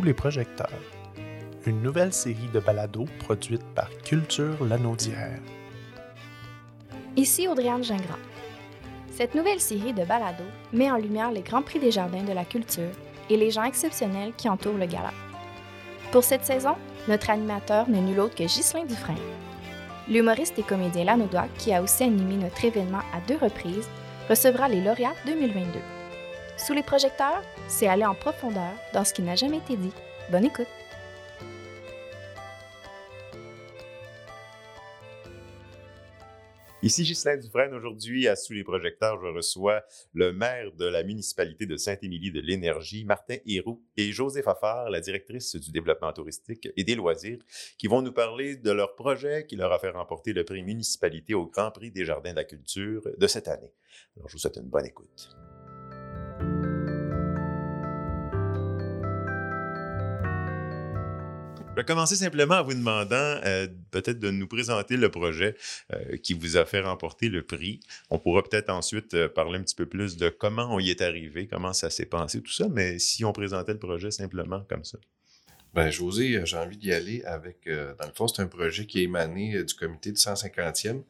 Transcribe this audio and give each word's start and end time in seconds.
Les 0.00 0.14
projecteurs, 0.14 0.80
une 1.66 1.82
nouvelle 1.82 2.14
série 2.14 2.48
de 2.52 2.60
balados 2.60 3.04
produite 3.18 3.62
par 3.74 3.90
Culture 4.02 4.64
Lanaudière. 4.64 5.38
Ici 7.14 7.46
Audriane 7.46 7.84
Gingras. 7.84 8.18
Cette 9.12 9.34
nouvelle 9.34 9.60
série 9.60 9.92
de 9.92 10.04
balados 10.04 10.48
met 10.72 10.90
en 10.90 10.96
lumière 10.96 11.30
les 11.30 11.42
Grands 11.42 11.62
Prix 11.62 11.78
des 11.78 11.90
Jardins 11.90 12.24
de 12.24 12.32
la 12.32 12.46
Culture 12.46 12.90
et 13.28 13.36
les 13.36 13.50
gens 13.50 13.64
exceptionnels 13.64 14.32
qui 14.36 14.48
entourent 14.48 14.78
le 14.78 14.86
gala. 14.86 15.12
Pour 16.10 16.24
cette 16.24 16.46
saison, 16.46 16.74
notre 17.06 17.28
animateur 17.28 17.88
n'est 17.88 18.00
nul 18.00 18.18
autre 18.18 18.34
que 18.34 18.44
Ghislain 18.44 18.86
Dufresne. 18.86 19.16
L'humoriste 20.08 20.58
et 20.58 20.62
comédien 20.62 21.04
lanaudois, 21.04 21.48
qui 21.58 21.72
a 21.74 21.82
aussi 21.82 22.04
animé 22.04 22.36
notre 22.36 22.64
événement 22.64 23.02
à 23.14 23.20
deux 23.28 23.36
reprises, 23.36 23.88
recevra 24.28 24.68
les 24.68 24.80
lauréats 24.80 25.14
2022. 25.26 25.78
Sous 26.56 26.74
les 26.74 26.82
projecteurs, 26.82 27.42
c'est 27.68 27.88
aller 27.88 28.04
en 28.04 28.14
profondeur 28.14 28.72
dans 28.92 29.04
ce 29.04 29.12
qui 29.12 29.22
n'a 29.22 29.34
jamais 29.34 29.58
été 29.58 29.76
dit. 29.76 29.92
Bonne 30.30 30.44
écoute! 30.44 30.68
Ici 36.84 37.04
Ghislain 37.04 37.36
Dufresne. 37.36 37.72
Aujourd'hui, 37.74 38.26
à 38.26 38.34
Sous 38.34 38.54
les 38.54 38.64
projecteurs, 38.64 39.20
je 39.22 39.28
reçois 39.28 39.84
le 40.14 40.32
maire 40.32 40.72
de 40.72 40.84
la 40.84 41.04
municipalité 41.04 41.64
de 41.64 41.76
Saint-Émilie 41.76 42.32
de 42.32 42.40
l'Énergie, 42.40 43.04
Martin 43.04 43.36
Héroux, 43.46 43.84
et 43.96 44.10
José 44.10 44.42
Fafard, 44.42 44.90
la 44.90 45.00
directrice 45.00 45.54
du 45.54 45.70
développement 45.70 46.12
touristique 46.12 46.68
et 46.76 46.82
des 46.82 46.96
loisirs, 46.96 47.38
qui 47.78 47.86
vont 47.86 48.02
nous 48.02 48.12
parler 48.12 48.56
de 48.56 48.72
leur 48.72 48.96
projet 48.96 49.46
qui 49.46 49.54
leur 49.54 49.72
a 49.72 49.78
fait 49.78 49.90
remporter 49.90 50.32
le 50.32 50.44
prix 50.44 50.64
municipalité 50.64 51.34
au 51.34 51.46
Grand 51.46 51.70
Prix 51.70 51.92
des 51.92 52.04
Jardins 52.04 52.32
de 52.32 52.36
la 52.36 52.44
Culture 52.44 53.02
de 53.16 53.26
cette 53.28 53.46
année. 53.46 53.72
Alors, 54.16 54.28
je 54.28 54.32
vous 54.32 54.40
souhaite 54.40 54.56
une 54.56 54.68
bonne 54.68 54.86
écoute. 54.86 55.28
Je 61.72 61.76
vais 61.76 61.84
commencer 61.84 62.16
simplement 62.16 62.56
en 62.56 62.64
vous 62.64 62.74
demandant 62.74 63.14
euh, 63.16 63.66
peut-être 63.90 64.18
de 64.18 64.30
nous 64.30 64.46
présenter 64.46 64.98
le 64.98 65.10
projet 65.10 65.56
euh, 65.94 66.18
qui 66.18 66.34
vous 66.34 66.58
a 66.58 66.66
fait 66.66 66.82
remporter 66.82 67.30
le 67.30 67.42
prix. 67.42 67.80
On 68.10 68.18
pourra 68.18 68.42
peut-être 68.42 68.68
ensuite 68.68 69.14
euh, 69.14 69.26
parler 69.26 69.58
un 69.58 69.62
petit 69.62 69.74
peu 69.74 69.86
plus 69.86 70.18
de 70.18 70.28
comment 70.28 70.68
on 70.70 70.78
y 70.78 70.90
est 70.90 71.00
arrivé, 71.00 71.46
comment 71.46 71.72
ça 71.72 71.88
s'est 71.88 72.04
passé, 72.04 72.42
tout 72.42 72.52
ça, 72.52 72.68
mais 72.68 72.98
si 72.98 73.24
on 73.24 73.32
présentait 73.32 73.72
le 73.72 73.78
projet 73.78 74.10
simplement 74.10 74.66
comme 74.68 74.84
ça. 74.84 74.98
Ben, 75.72 75.90
José, 75.90 76.42
j'ai 76.44 76.58
envie 76.58 76.76
d'y 76.76 76.92
aller 76.92 77.24
avec, 77.24 77.66
dans 77.66 78.06
le 78.06 78.12
fond, 78.14 78.28
c'est 78.28 78.42
un 78.42 78.48
projet 78.48 78.84
qui 78.84 79.00
est 79.00 79.04
émané 79.04 79.64
du 79.64 79.72
comité 79.72 80.12
de 80.12 80.18
150e 80.18 81.00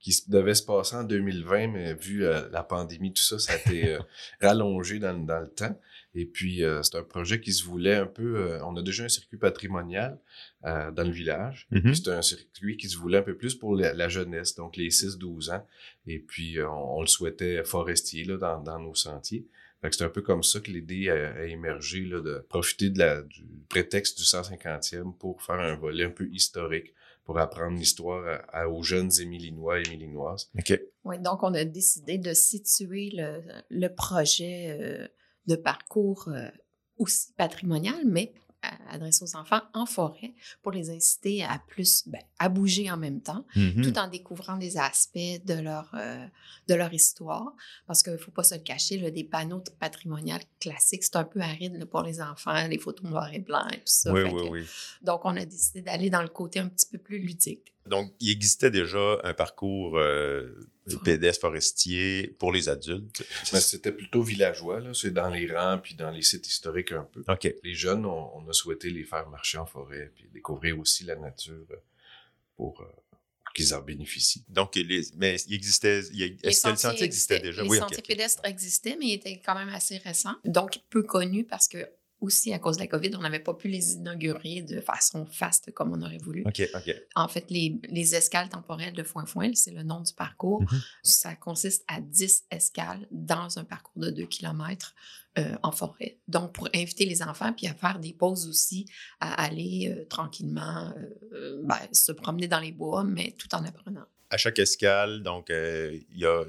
qui 0.00 0.18
devait 0.28 0.54
se 0.54 0.62
passer 0.62 0.96
en 0.96 1.04
2020, 1.04 1.68
mais 1.68 1.92
vu 1.92 2.20
la 2.20 2.62
pandémie, 2.62 3.12
tout 3.12 3.22
ça, 3.22 3.38
ça 3.38 3.52
a 3.52 3.56
été 3.56 3.98
rallongé 4.40 4.98
dans, 4.98 5.12
dans, 5.12 5.40
le 5.40 5.48
temps. 5.48 5.78
Et 6.18 6.24
puis, 6.24 6.64
euh, 6.64 6.82
c'est 6.82 6.96
un 6.96 7.02
projet 7.02 7.40
qui 7.40 7.52
se 7.52 7.62
voulait 7.62 7.94
un 7.94 8.06
peu... 8.06 8.38
Euh, 8.38 8.64
on 8.64 8.74
a 8.76 8.82
déjà 8.82 9.04
un 9.04 9.08
circuit 9.08 9.36
patrimonial 9.36 10.18
euh, 10.64 10.90
dans 10.90 11.02
le 11.02 11.10
village. 11.10 11.68
Mhm. 11.70 11.94
C'est 11.94 12.08
un 12.08 12.22
circuit 12.22 12.78
qui 12.78 12.88
se 12.88 12.96
voulait 12.96 13.18
un 13.18 13.22
peu 13.22 13.36
plus 13.36 13.54
pour 13.54 13.76
la, 13.76 14.08
jeunesse, 14.08 14.54
donc 14.54 14.78
les 14.78 14.88
6-12 14.88 15.54
ans. 15.54 15.66
Et 16.06 16.18
puis, 16.18 16.56
on, 16.62 17.02
le 17.02 17.06
souhaitait 17.06 17.62
forestier 17.64 18.24
là, 18.24 18.38
dans, 18.38 18.60
dans 18.62 18.80
nos 18.80 18.94
sentiers. 18.94 19.46
c'est 19.82 20.04
un 20.04 20.08
peu 20.08 20.22
comme 20.22 20.42
ça 20.42 20.60
que 20.60 20.70
l'idée 20.70 21.10
a, 21.10 21.44
émergé, 21.44 22.06
là, 22.06 22.22
de 22.22 22.38
profiter 22.48 22.88
de 22.88 22.98
la, 22.98 23.20
du 23.20 23.44
prétexte 23.68 24.16
du 24.16 24.24
150e 24.24 25.14
pour 25.18 25.42
faire 25.42 25.60
un 25.60 25.76
volet 25.76 26.04
un 26.04 26.10
peu 26.10 26.30
historique 26.32 26.94
pour 27.24 27.38
apprendre 27.38 27.76
l'histoire 27.76 28.40
aux 28.70 28.82
jeunes 28.82 29.10
Émilinois 29.20 29.80
et 29.80 29.82
Émilinoises. 29.82 30.48
OK. 30.56 30.80
Oui, 31.04 31.18
donc 31.18 31.42
on 31.42 31.52
a 31.52 31.64
décidé 31.64 32.16
de 32.16 32.32
situer 32.32 33.10
le, 33.12 33.42
le 33.68 33.88
projet 33.88 35.10
de 35.46 35.56
parcours 35.56 36.28
euh, 36.28 36.48
aussi 36.98 37.32
patrimonial, 37.36 38.02
mais 38.06 38.32
adressé 38.88 39.22
aux 39.22 39.36
enfants 39.36 39.60
en 39.74 39.86
forêt 39.86 40.34
pour 40.60 40.72
les 40.72 40.90
inciter 40.90 41.44
à 41.44 41.60
plus, 41.68 42.02
ben, 42.08 42.20
à 42.40 42.48
bouger 42.48 42.90
en 42.90 42.96
même 42.96 43.20
temps, 43.20 43.46
Mhm. 43.54 43.82
tout 43.82 43.96
en 43.98 44.08
découvrant 44.08 44.56
des 44.56 44.76
aspects 44.76 45.18
de 45.44 45.54
leur, 45.54 45.92
euh, 45.94 46.26
de 46.66 46.74
leur 46.74 46.92
histoire. 46.92 47.54
Parce 47.86 48.02
qu'il 48.02 48.14
ne 48.14 48.18
faut 48.18 48.32
pas 48.32 48.42
se 48.42 48.56
le 48.56 48.62
cacher, 48.62 48.98
là, 48.98 49.12
des 49.12 49.22
panneaux 49.22 49.62
patrimoniaux 49.78 50.38
classiques, 50.58 51.04
c'est 51.04 51.14
un 51.14 51.22
peu 51.24 51.40
aride 51.40 51.74
là, 51.76 51.86
pour 51.86 52.02
les 52.02 52.20
enfants, 52.20 52.66
les 52.66 52.78
photos 52.78 53.08
noir 53.08 53.32
et 53.32 53.38
blanc 53.38 53.68
et 53.68 53.76
tout 53.76 53.82
ça. 53.84 54.12
Oui, 54.12 54.22
Fait 54.22 54.32
oui, 54.32 54.42
que- 54.42 54.48
oui. 54.48 54.64
Donc, 55.02 55.20
on 55.24 55.36
a 55.36 55.44
décidé 55.44 55.82
d'aller 55.82 56.10
dans 56.10 56.22
le 56.22 56.28
côté 56.28 56.58
un 56.58 56.68
petit 56.68 56.86
peu 56.86 56.98
plus 56.98 57.18
ludique. 57.20 57.72
Donc, 57.86 58.12
il 58.20 58.30
existait 58.30 58.70
déjà 58.70 59.18
un 59.22 59.34
parcours 59.34 59.98
euh, 59.98 60.68
pédestre 61.04 61.40
forestier 61.40 62.28
pour 62.38 62.52
les 62.52 62.68
adultes. 62.68 63.22
Mais 63.52 63.60
c'était 63.60 63.92
plutôt 63.92 64.22
villageois, 64.22 64.80
là. 64.80 64.94
C'est 64.94 65.10
dans 65.10 65.28
les 65.28 65.52
rangs 65.52 65.78
puis 65.82 65.94
dans 65.94 66.10
les 66.10 66.22
sites 66.22 66.46
historiques 66.46 66.92
un 66.92 67.08
peu. 67.12 67.24
OK. 67.28 67.54
Les 67.62 67.74
jeunes, 67.74 68.06
on, 68.06 68.36
on 68.36 68.48
a 68.48 68.52
souhaité 68.52 68.90
les 68.90 69.04
faire 69.04 69.28
marcher 69.28 69.58
en 69.58 69.66
forêt 69.66 70.12
puis 70.14 70.28
découvrir 70.32 70.78
aussi 70.78 71.04
la 71.04 71.16
nature 71.16 71.66
euh, 71.70 71.76
pour 72.56 72.80
euh, 72.80 72.86
qu'ils 73.56 73.74
en 73.74 73.80
bénéficient. 73.80 74.44
Donc, 74.48 74.76
les, 74.76 75.02
mais 75.16 75.36
il 75.48 75.54
existait. 75.54 76.02
il 76.12 76.38
Est-ce 76.42 76.62
que 76.62 76.68
le 76.68 76.76
sentier 76.76 77.04
existait 77.04 77.40
déjà? 77.40 77.62
Les 77.62 77.68
oui, 77.68 77.78
sentiers 77.78 78.02
pédestres 78.02 78.44
existaient, 78.44 78.96
mais 78.98 79.06
ils 79.06 79.14
étaient 79.14 79.40
quand 79.44 79.54
même 79.54 79.70
assez 79.70 79.96
récents. 79.96 80.36
Donc, 80.44 80.78
peu 80.90 81.02
connus 81.02 81.44
parce 81.44 81.66
que, 81.66 81.78
aussi 82.20 82.52
à 82.52 82.58
cause 82.58 82.76
de 82.76 82.82
la 82.82 82.88
COVID, 82.88 83.10
on 83.16 83.20
n'avait 83.20 83.40
pas 83.40 83.54
pu 83.54 83.68
les 83.68 83.94
inaugurer 83.94 84.62
de 84.62 84.80
façon 84.80 85.26
faste 85.26 85.72
comme 85.72 85.92
on 85.92 86.02
aurait 86.02 86.18
voulu. 86.18 86.44
En 87.14 87.28
fait, 87.28 87.50
les, 87.50 87.80
les 87.88 88.14
escales 88.14 88.48
temporelles 88.48 88.94
de 88.94 89.02
Foin-Foin, 89.02 89.54
c'est 89.54 89.72
le 89.72 89.82
nom 89.82 90.00
du 90.00 90.12
parcours. 90.14 90.62
Mhm. 90.62 90.80
Ça 91.02 91.34
consiste 91.36 91.84
à 91.88 92.00
10 92.00 92.44
escales 92.50 93.06
dans 93.10 93.58
un 93.58 93.64
parcours 93.64 94.02
de 94.02 94.10
2 94.10 94.26
km 94.26 94.94
en 95.62 95.70
forêt. 95.70 96.18
Donc, 96.28 96.52
pour 96.52 96.68
inviter 96.74 97.04
les 97.04 97.22
enfants, 97.22 97.52
puis 97.52 97.66
à 97.66 97.74
faire 97.74 97.98
des 97.98 98.14
pauses 98.14 98.48
aussi, 98.48 98.86
à 99.20 99.34
aller 99.44 99.94
euh, 99.94 100.06
tranquillement 100.06 100.92
euh, 100.96 101.02
euh, 101.32 101.62
ben, 101.64 101.78
se 101.92 102.12
promener 102.12 102.48
dans 102.48 102.60
les 102.60 102.72
bois, 102.72 103.04
mais 103.04 103.34
tout 103.38 103.54
en 103.54 103.64
apprenant. 103.64 104.06
À 104.28 104.36
chaque 104.36 104.58
escale, 104.58 105.22
donc, 105.22 105.50
euh, 105.50 105.98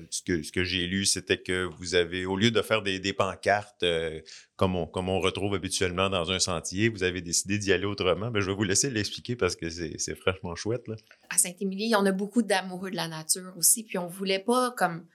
ce 0.10 0.52
que, 0.52 0.64
j'ai 0.64 0.88
lu, 0.88 1.06
c'était 1.06 1.38
que 1.38 1.66
vous 1.78 1.94
avez, 1.94 2.26
au 2.26 2.36
lieu 2.36 2.50
de 2.50 2.62
faire 2.62 2.82
des, 2.82 3.14
pancartes 3.14 3.84
euh, 3.84 4.20
comme, 4.56 4.76
on, 4.76 5.20
retrouve 5.20 5.54
habituellement 5.54 6.10
dans 6.10 6.32
un 6.32 6.40
sentier, 6.40 6.90
vous 6.90 7.04
avez 7.04 7.22
décidé 7.22 7.60
d'y 7.60 7.72
aller 7.72 7.86
autrement. 7.86 8.32
Ben, 8.32 8.40
je 8.40 8.48
vais 8.48 8.56
vous 8.56 8.64
laisser 8.64 8.90
l'expliquer 8.90 9.36
parce 9.36 9.56
que 9.56 9.70
c'est 9.70 10.16
franchement 10.16 10.56
chouette. 10.56 10.86
À 11.30 11.38
Saint-Émilie, 11.38 11.94
on 11.96 12.06
a 12.06 12.12
beaucoup 12.12 12.42
d'amoureux 12.42 12.90
de 12.90 12.96
la 12.96 13.08
nature 13.08 13.54
aussi, 13.58 13.84
puis 13.84 13.98
on 13.98 14.08
voulait 14.08 14.40
pas 14.40 14.72
comme 14.72 15.06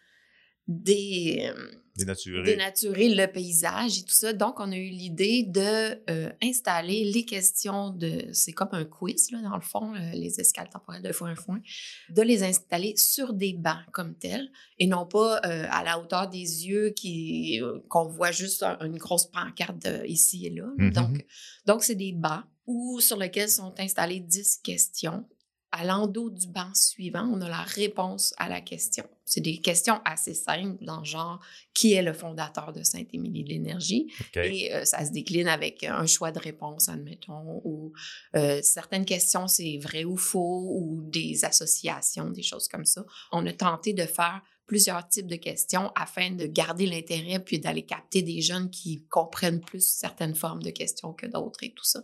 euh, 0.69 1.53
Dénaturer. 1.95 2.43
dénaturer 2.45 3.09
le 3.15 3.27
paysage 3.27 3.99
et 3.99 4.03
tout 4.03 4.15
ça. 4.15 4.33
Donc, 4.33 4.61
on 4.61 4.73
a 4.73 4.77
eu 4.77 4.89
l'idée 4.89 5.43
de 5.43 6.01
euh, 6.11 6.31
installer 6.43 7.05
les 7.13 7.27
questions 7.27 7.91
de... 7.91 8.29
C'est 8.33 8.53
comme 8.53 8.71
un 8.73 8.85
quiz, 8.87 9.31
là, 9.31 9.43
dans 9.43 9.55
le 9.57 9.61
fond, 9.61 9.95
euh, 9.95 10.11
les 10.15 10.41
escales 10.41 10.71
temporelles 10.71 11.03
de 11.03 11.13
foin-foin, 11.13 11.61
de 12.09 12.23
les 12.23 12.43
installer 12.45 12.95
sur 12.97 13.35
des 13.35 13.53
bancs 13.53 13.85
comme 13.93 14.15
tels 14.17 14.51
et 14.79 14.87
non 14.87 15.05
pas 15.07 15.37
euh, 15.45 15.67
à 15.69 15.85
la 15.85 15.99
hauteur 16.01 16.29
des 16.31 16.39
yeux 16.67 16.91
qui 16.97 17.61
euh, 17.61 17.81
qu'on 17.91 18.09
voit 18.09 18.33
juste 18.33 18.63
un- 18.63 18.79
une 18.87 18.97
grosse 18.97 19.27
pancarte 19.27 19.87
ici 20.07 20.47
et 20.47 20.51
là. 20.51 20.69
Mhm. 20.79 20.93
Donc, 20.93 21.27
donc 21.67 21.83
c'est 21.85 21.95
des 21.97 22.13
bancs 22.13 22.45
où, 22.67 23.01
sur 23.01 23.19
lesquels 23.19 23.51
sont 23.51 23.75
installées 23.79 24.21
10 24.21 24.61
questions. 24.65 25.27
À 25.73 25.85
l'endos 25.85 26.31
du 26.31 26.49
banc 26.49 26.73
suivant, 26.75 27.27
on 27.33 27.41
a 27.41 27.49
la 27.49 27.63
réponse 27.63 28.35
à 28.37 28.49
la 28.49 28.61
question. 28.61 29.05
C'est 29.25 29.41
des 29.41 29.59
questions 29.59 30.01
assez 30.05 30.35
simples, 30.35 30.85
dans 30.85 30.99
le 30.99 31.05
genre 31.05 31.41
qui 31.73 31.95
est 31.95 32.03
le 32.03 32.13
fondateur 32.13 32.75
de 32.75 32.83
Saint-Émilie 32.83 33.43
de 33.43 33.49
l'Énergie? 33.49 34.13
Et 34.35 34.75
euh, 34.75 34.85
ça 34.85 35.05
se 35.05 35.13
décline 35.13 35.49
avec 35.49 35.85
un 35.85 36.05
choix 36.05 36.31
de 36.31 36.39
réponse, 36.39 36.91
admettons, 36.91 37.63
ou 37.65 37.93
euh, 38.37 38.61
certaines 38.63 39.07
questions, 39.07 39.49
c'est 39.49 39.79
vrai 39.79 40.05
ou 40.05 40.19
faux, 40.19 40.77
ou 40.77 41.03
des 41.05 41.47
associations, 41.47 42.29
des 42.29 42.43
choses 42.43 42.69
comme 42.69 42.85
ça. 42.85 43.05
On 43.33 43.47
a 43.47 43.53
tenté 43.53 43.95
de 43.95 44.05
faire 44.05 44.43
plusieurs 44.67 45.07
types 45.09 45.27
de 45.27 45.37
questions 45.37 45.91
afin 45.95 46.31
de 46.31 46.47
garder 46.47 46.87
l'intérêt 46.87 47.39
puis 47.39 47.59
d'aller 47.59 47.83
capter 47.83 48.23
des 48.23 48.41
jeunes 48.41 48.71
qui 48.71 49.05
comprennent 49.09 49.61
plus 49.61 49.87
certaines 49.87 50.35
formes 50.35 50.63
de 50.63 50.71
questions 50.71 51.13
que 51.13 51.27
d'autres 51.27 51.63
et 51.63 51.73
tout 51.73 51.85
ça. 51.85 52.03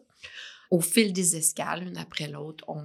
Au 0.70 0.80
fil 0.80 1.12
des 1.12 1.36
escales, 1.36 1.82
une 1.86 1.96
après 1.96 2.28
l'autre, 2.28 2.64
on, 2.68 2.84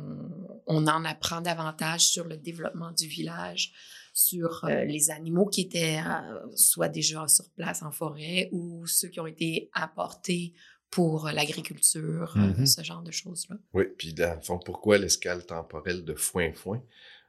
on 0.67 0.87
en 0.87 1.03
apprend 1.05 1.41
davantage 1.41 2.01
sur 2.07 2.25
le 2.25 2.37
développement 2.37 2.91
du 2.91 3.07
village, 3.07 3.73
sur 4.13 4.63
euh, 4.65 4.85
les 4.85 5.09
animaux 5.11 5.47
qui 5.47 5.61
étaient 5.61 5.99
euh, 5.99 6.39
soit 6.55 6.87
déjà 6.89 7.27
sur 7.27 7.49
place 7.51 7.81
en 7.83 7.91
forêt 7.91 8.49
ou 8.51 8.85
ceux 8.87 9.09
qui 9.09 9.19
ont 9.19 9.27
été 9.27 9.69
apportés 9.73 10.53
pour 10.91 11.27
l'agriculture, 11.27 12.35
euh, 12.37 12.53
Mhm. 12.57 12.65
ce 12.67 12.83
genre 12.83 13.01
de 13.01 13.11
choses-là. 13.11 13.55
Oui, 13.73 13.85
puis 13.97 14.13
dans 14.13 14.35
le 14.35 14.41
fond, 14.41 14.59
pourquoi 14.59 14.97
l'escale 14.99 15.45
temporelle 15.45 16.05
de 16.05 16.13
Foin-Foin? 16.13 16.81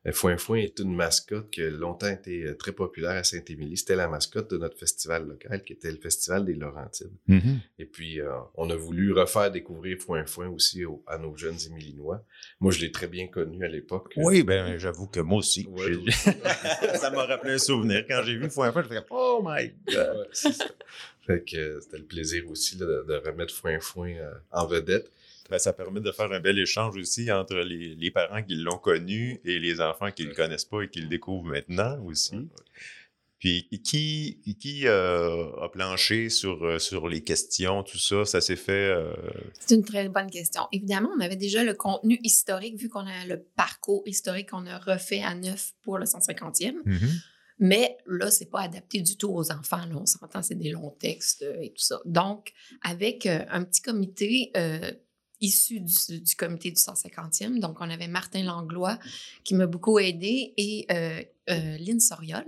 Euh, 0.06 0.12
Foin-Foin 0.12 0.58
est 0.58 0.78
une 0.80 0.94
mascotte 0.94 1.50
qui 1.50 1.62
a 1.62 1.70
longtemps 1.70 2.08
été 2.10 2.44
euh, 2.44 2.54
très 2.56 2.72
populaire 2.72 3.12
à 3.12 3.24
Saint-Émilie. 3.24 3.76
C'était 3.76 3.96
la 3.96 4.06
mascotte 4.08 4.50
de 4.50 4.58
notre 4.58 4.78
festival 4.78 5.26
local, 5.26 5.62
qui 5.64 5.72
était 5.72 5.90
le 5.90 5.96
Festival 5.98 6.44
des 6.44 6.54
Laurentides. 6.54 7.10
Mhm. 7.26 7.60
Et 7.78 7.86
puis, 7.86 8.20
euh, 8.20 8.30
on 8.56 8.68
a 8.70 8.76
voulu 8.76 9.12
refaire 9.12 9.50
découvrir 9.50 9.96
Foin-Foin 9.98 10.48
aussi 10.48 10.84
au- 10.84 11.02
à 11.06 11.16
nos 11.18 11.34
jeunes 11.36 11.56
Émilinois. 11.66 12.24
Moi, 12.60 12.70
je 12.72 12.80
l'ai 12.80 12.92
très 12.92 13.06
bien 13.08 13.28
connu 13.28 13.64
à 13.64 13.68
l'époque. 13.68 14.12
Oui, 14.16 14.42
ben 14.42 14.76
j'avoue 14.78 15.06
que 15.06 15.20
moi 15.20 15.38
aussi. 15.38 15.66
Ouais, 15.70 15.94
aussi. 15.96 16.10
ça 17.00 17.10
m'a 17.10 17.24
rappelé 17.24 17.54
un 17.54 17.58
souvenir. 17.58 18.04
Quand 18.08 18.22
j'ai 18.24 18.36
vu 18.36 18.50
Foin 18.50 18.72
Foin, 18.72 18.82
je 18.82 18.88
fais 18.88 19.00
Oh 19.10 19.42
my 19.44 19.72
God! 19.90 20.28
Fait 21.26 21.42
que 21.42 21.80
c'était 21.80 21.96
le 21.98 22.04
plaisir 22.04 22.44
aussi 22.50 22.76
là, 22.76 22.84
de, 22.86 23.04
de 23.08 23.14
remettre 23.26 23.54
Foin 23.54 23.80
Foin 23.80 24.10
euh, 24.10 24.34
en 24.52 24.66
vedette. 24.66 25.10
Ben, 25.50 25.58
ça 25.58 25.72
permet 25.72 26.00
de 26.00 26.10
faire 26.10 26.32
un 26.32 26.40
bel 26.40 26.58
échange 26.58 26.96
aussi 26.96 27.30
entre 27.30 27.56
les, 27.56 27.94
les 27.94 28.10
parents 28.10 28.42
qui 28.42 28.54
l'ont 28.54 28.78
connu 28.78 29.40
et 29.44 29.58
les 29.58 29.80
enfants 29.80 30.10
qui 30.10 30.24
ne 30.24 30.28
le 30.28 30.34
connaissent 30.34 30.64
pas 30.64 30.82
et 30.82 30.88
qui 30.88 31.00
le 31.00 31.08
découvrent 31.08 31.44
maintenant 31.48 32.02
aussi. 32.04 32.48
Puis 33.38 33.68
qui, 33.84 34.40
qui 34.58 34.86
euh, 34.86 35.50
a 35.60 35.68
planché 35.68 36.30
sur, 36.30 36.64
euh, 36.64 36.78
sur 36.78 37.08
les 37.08 37.22
questions, 37.22 37.82
tout 37.82 37.98
ça? 37.98 38.24
Ça 38.24 38.40
s'est 38.40 38.56
fait. 38.56 38.72
euh, 38.90 39.12
C'est 39.60 39.74
une 39.74 39.84
très 39.84 40.08
bonne 40.08 40.30
question. 40.30 40.62
Évidemment, 40.72 41.10
on 41.14 41.20
avait 41.20 41.36
déjà 41.36 41.62
le 41.62 41.74
contenu 41.74 42.18
historique, 42.22 42.78
vu 42.80 42.88
qu'on 42.88 43.06
a 43.06 43.26
le 43.26 43.42
parcours 43.54 44.02
historique 44.06 44.48
qu'on 44.48 44.64
a 44.64 44.78
refait 44.78 45.20
à 45.20 45.34
neuf 45.34 45.72
pour 45.82 45.98
le 45.98 46.06
150e. 46.06 46.76
Mais 47.58 47.96
là, 48.06 48.30
c'est 48.30 48.50
pas 48.50 48.62
adapté 48.62 49.00
du 49.00 49.16
tout 49.18 49.28
aux 49.30 49.52
enfants. 49.52 49.84
Là, 49.86 49.94
on 50.00 50.06
s'entend, 50.06 50.42
c'est 50.42 50.54
des 50.56 50.70
longs 50.70 50.96
textes 50.98 51.42
et 51.60 51.68
tout 51.68 51.84
ça. 51.84 52.00
Donc, 52.06 52.52
avec 52.82 53.26
un 53.26 53.62
petit 53.62 53.82
comité 53.82 54.50
euh, 54.56 54.90
issu 55.44 55.80
du, 55.80 56.20
du 56.20 56.34
comité 56.36 56.70
du 56.70 56.76
150e, 56.80 57.60
donc 57.60 57.76
on 57.80 57.90
avait 57.90 58.08
Martin 58.08 58.42
Langlois 58.42 58.98
qui 59.44 59.54
m'a 59.54 59.66
beaucoup 59.66 59.98
aidé 59.98 60.54
et 60.56 60.86
euh, 60.90 61.22
euh, 61.50 61.76
Lynn 61.78 62.00
Soriol. 62.00 62.46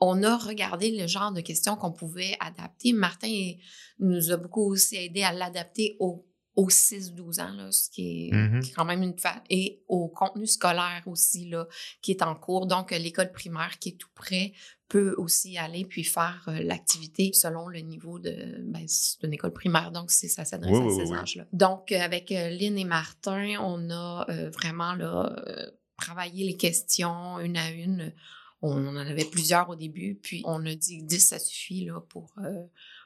On 0.00 0.22
a 0.24 0.36
regardé 0.36 0.90
le 0.90 1.06
genre 1.06 1.32
de 1.32 1.40
questions 1.40 1.76
qu'on 1.76 1.92
pouvait 1.92 2.36
adapter. 2.40 2.92
Martin 2.92 3.52
nous 4.00 4.32
a 4.32 4.36
beaucoup 4.36 4.62
aussi 4.72 4.96
aidé 4.96 5.22
à 5.22 5.32
l'adapter 5.32 5.96
au 6.00 6.26
aux 6.54 6.68
6-12 6.68 7.40
ans, 7.40 7.52
là, 7.54 7.72
ce 7.72 7.88
qui 7.88 8.28
est, 8.28 8.30
Mhm. 8.34 8.60
qui 8.60 8.70
est 8.70 8.74
quand 8.74 8.84
même 8.84 9.02
une 9.02 9.18
fa... 9.18 9.42
et 9.48 9.80
au 9.88 10.08
contenu 10.08 10.46
scolaire 10.46 11.02
aussi, 11.06 11.48
là, 11.48 11.66
qui 12.02 12.10
est 12.10 12.20
en 12.22 12.34
cours. 12.34 12.66
Donc, 12.66 12.90
l'école 12.90 13.32
primaire 13.32 13.78
qui 13.78 13.88
est 13.90 13.96
tout 13.98 14.10
près 14.14 14.52
peut 14.92 15.14
aussi 15.16 15.56
aller 15.56 15.86
puis 15.86 16.04
faire 16.04 16.44
euh, 16.48 16.62
l'activité 16.62 17.32
selon 17.32 17.66
le 17.66 17.78
niveau 17.78 18.18
de... 18.18 18.60
Ben, 18.62 18.84
c'est 18.86 19.22
une 19.22 19.32
école 19.32 19.54
primaire, 19.54 19.90
donc 19.90 20.10
ça 20.10 20.44
s'adresse 20.44 20.70
Oui, 20.70 20.82
à 20.82 20.84
oui, 20.84 20.94
ces 20.94 21.10
oui, 21.10 21.18
âges-là. 21.18 21.46
Donc, 21.54 21.92
euh, 21.92 21.98
avec 21.98 22.30
euh, 22.30 22.50
Lynn 22.50 22.76
et 22.76 22.84
Martin, 22.84 23.56
on 23.62 23.88
a 23.88 24.26
euh, 24.28 24.50
vraiment 24.50 24.94
là, 24.94 25.34
euh, 25.48 25.70
travaillé 25.96 26.44
les 26.44 26.58
questions 26.58 27.40
une 27.40 27.56
à 27.56 27.70
une. 27.70 28.12
On 28.60 28.86
en 28.86 28.96
avait 28.96 29.24
plusieurs 29.24 29.70
au 29.70 29.76
début, 29.76 30.20
puis 30.22 30.42
on 30.44 30.66
a 30.66 30.74
dit 30.74 30.98
que 30.98 31.04
10, 31.04 31.20
ça 31.20 31.38
suffit 31.38 31.86
là, 31.86 31.98
pour, 32.10 32.34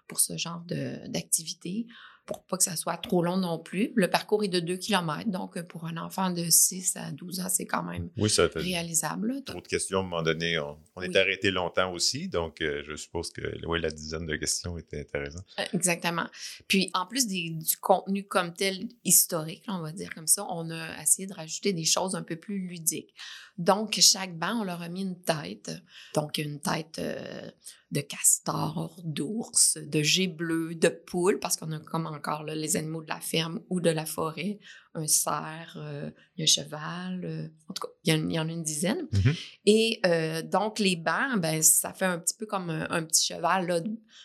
pour 0.08 0.18
ce 0.18 0.36
genre 0.36 0.62
d'activité 0.66 1.86
pour 2.26 2.44
pas 2.44 2.56
que 2.56 2.64
ça 2.64 2.76
soit 2.76 2.96
trop 2.96 3.22
long 3.22 3.36
non 3.36 3.58
plus. 3.58 3.92
Le 3.94 4.10
parcours 4.10 4.42
est 4.44 4.48
de 4.48 4.58
2 4.60 4.76
km, 4.76 5.30
donc 5.30 5.56
euh, 5.56 5.62
pour 5.62 5.86
un 5.86 5.96
enfant 5.96 6.30
de 6.30 6.44
6 6.44 6.96
à 6.96 7.12
12 7.12 7.40
ans, 7.40 7.48
c'est 7.48 7.66
quand 7.66 7.84
même 7.84 8.10
Oui, 8.18 8.28
ça 8.28 8.48
fait 8.48 8.58
réalisable. 8.58 9.42
trop 9.44 9.60
de 9.60 9.66
questions 9.68 9.98
à 9.98 10.00
un 10.00 10.04
moment 10.04 10.22
donné. 10.22 10.58
On, 10.58 10.76
on 10.96 11.02
est 11.02 11.08
Oui. 11.08 11.16
arrêté 11.16 11.50
longtemps 11.50 11.92
aussi, 11.92 12.28
donc 12.28 12.60
euh, 12.60 12.82
je 12.86 12.96
suppose 12.96 13.30
que 13.30 13.42
oui, 13.66 13.80
la 13.80 13.90
dizaine 13.90 14.26
de 14.26 14.36
questions 14.36 14.76
était 14.76 15.00
intéressante. 15.00 15.44
Euh, 15.60 15.64
Exactement. 15.72 16.26
Puis 16.68 16.90
en 16.94 17.06
plus 17.06 17.26
des- 17.28 17.50
du 17.50 17.76
contenu 17.78 18.24
comme 18.26 18.52
tel 18.52 18.88
historique, 19.04 19.62
on 19.68 19.80
va 19.80 19.92
dire 19.92 20.12
comme 20.14 20.26
ça, 20.26 20.44
on 20.50 20.68
a 20.70 21.00
essayé 21.00 21.26
de 21.28 21.34
rajouter 21.34 21.72
des 21.72 21.84
choses 21.84 22.14
un 22.16 22.22
peu 22.22 22.36
plus 22.36 22.58
ludiques. 22.66 23.14
Donc 23.58 23.98
chaque 24.00 24.36
banc, 24.36 24.60
on 24.60 24.64
leur 24.64 24.82
a 24.82 24.88
mis 24.88 25.02
une 25.02 25.20
tête. 25.22 25.70
Donc 26.14 26.38
une 26.38 26.60
tête 26.60 26.98
euh, 26.98 27.50
de 27.92 28.00
castor, 28.00 28.96
d'ours, 29.04 29.78
de 29.80 30.02
jet 30.02 30.26
bleu, 30.26 30.74
de 30.74 30.88
poule, 30.88 31.38
parce 31.38 31.56
qu'on 31.56 31.70
a 31.72 31.78
comme 31.78 32.06
encore 32.06 32.42
là, 32.42 32.54
les 32.54 32.76
animaux 32.76 33.02
de 33.02 33.08
la 33.08 33.20
ferme 33.20 33.60
ou 33.70 33.80
de 33.80 33.90
la 33.90 34.04
forêt, 34.06 34.58
un 34.94 35.06
cerf, 35.06 35.76
euh, 35.76 36.10
un 36.38 36.46
cheval, 36.46 37.24
euh, 37.24 37.48
en 37.68 37.74
tout 37.74 37.86
cas, 37.86 37.92
il 38.04 38.12
y, 38.12 38.16
en- 38.18 38.28
il 38.28 38.34
y 38.34 38.38
en 38.40 38.48
a 38.48 38.52
une 38.52 38.64
dizaine. 38.64 39.06
Mhm. 39.12 39.34
Et 39.66 40.00
euh, 40.04 40.42
donc, 40.42 40.78
les 40.80 40.96
bancs, 40.96 41.38
ben, 41.40 41.62
ça 41.62 41.92
fait 41.92 42.06
un 42.06 42.18
petit 42.18 42.34
peu 42.34 42.46
comme 42.46 42.70
un, 42.70 42.86
un 42.90 43.04
petit 43.04 43.24
cheval 43.26 43.66
là, 43.68 43.80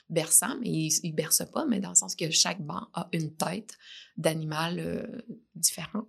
berçant, 0.10 0.58
mais 0.60 0.70
il 0.70 1.12
ne 1.12 1.16
berce 1.16 1.44
pas, 1.54 1.66
mais 1.68 1.80
dans 1.80 1.90
le 1.90 1.96
sens 1.96 2.16
que 2.16 2.32
chaque 2.32 2.62
banc 2.62 2.88
a 2.94 3.10
une 3.14 3.36
tête 3.36 3.78
d'animal 4.18 5.24
différent. 5.56 6.06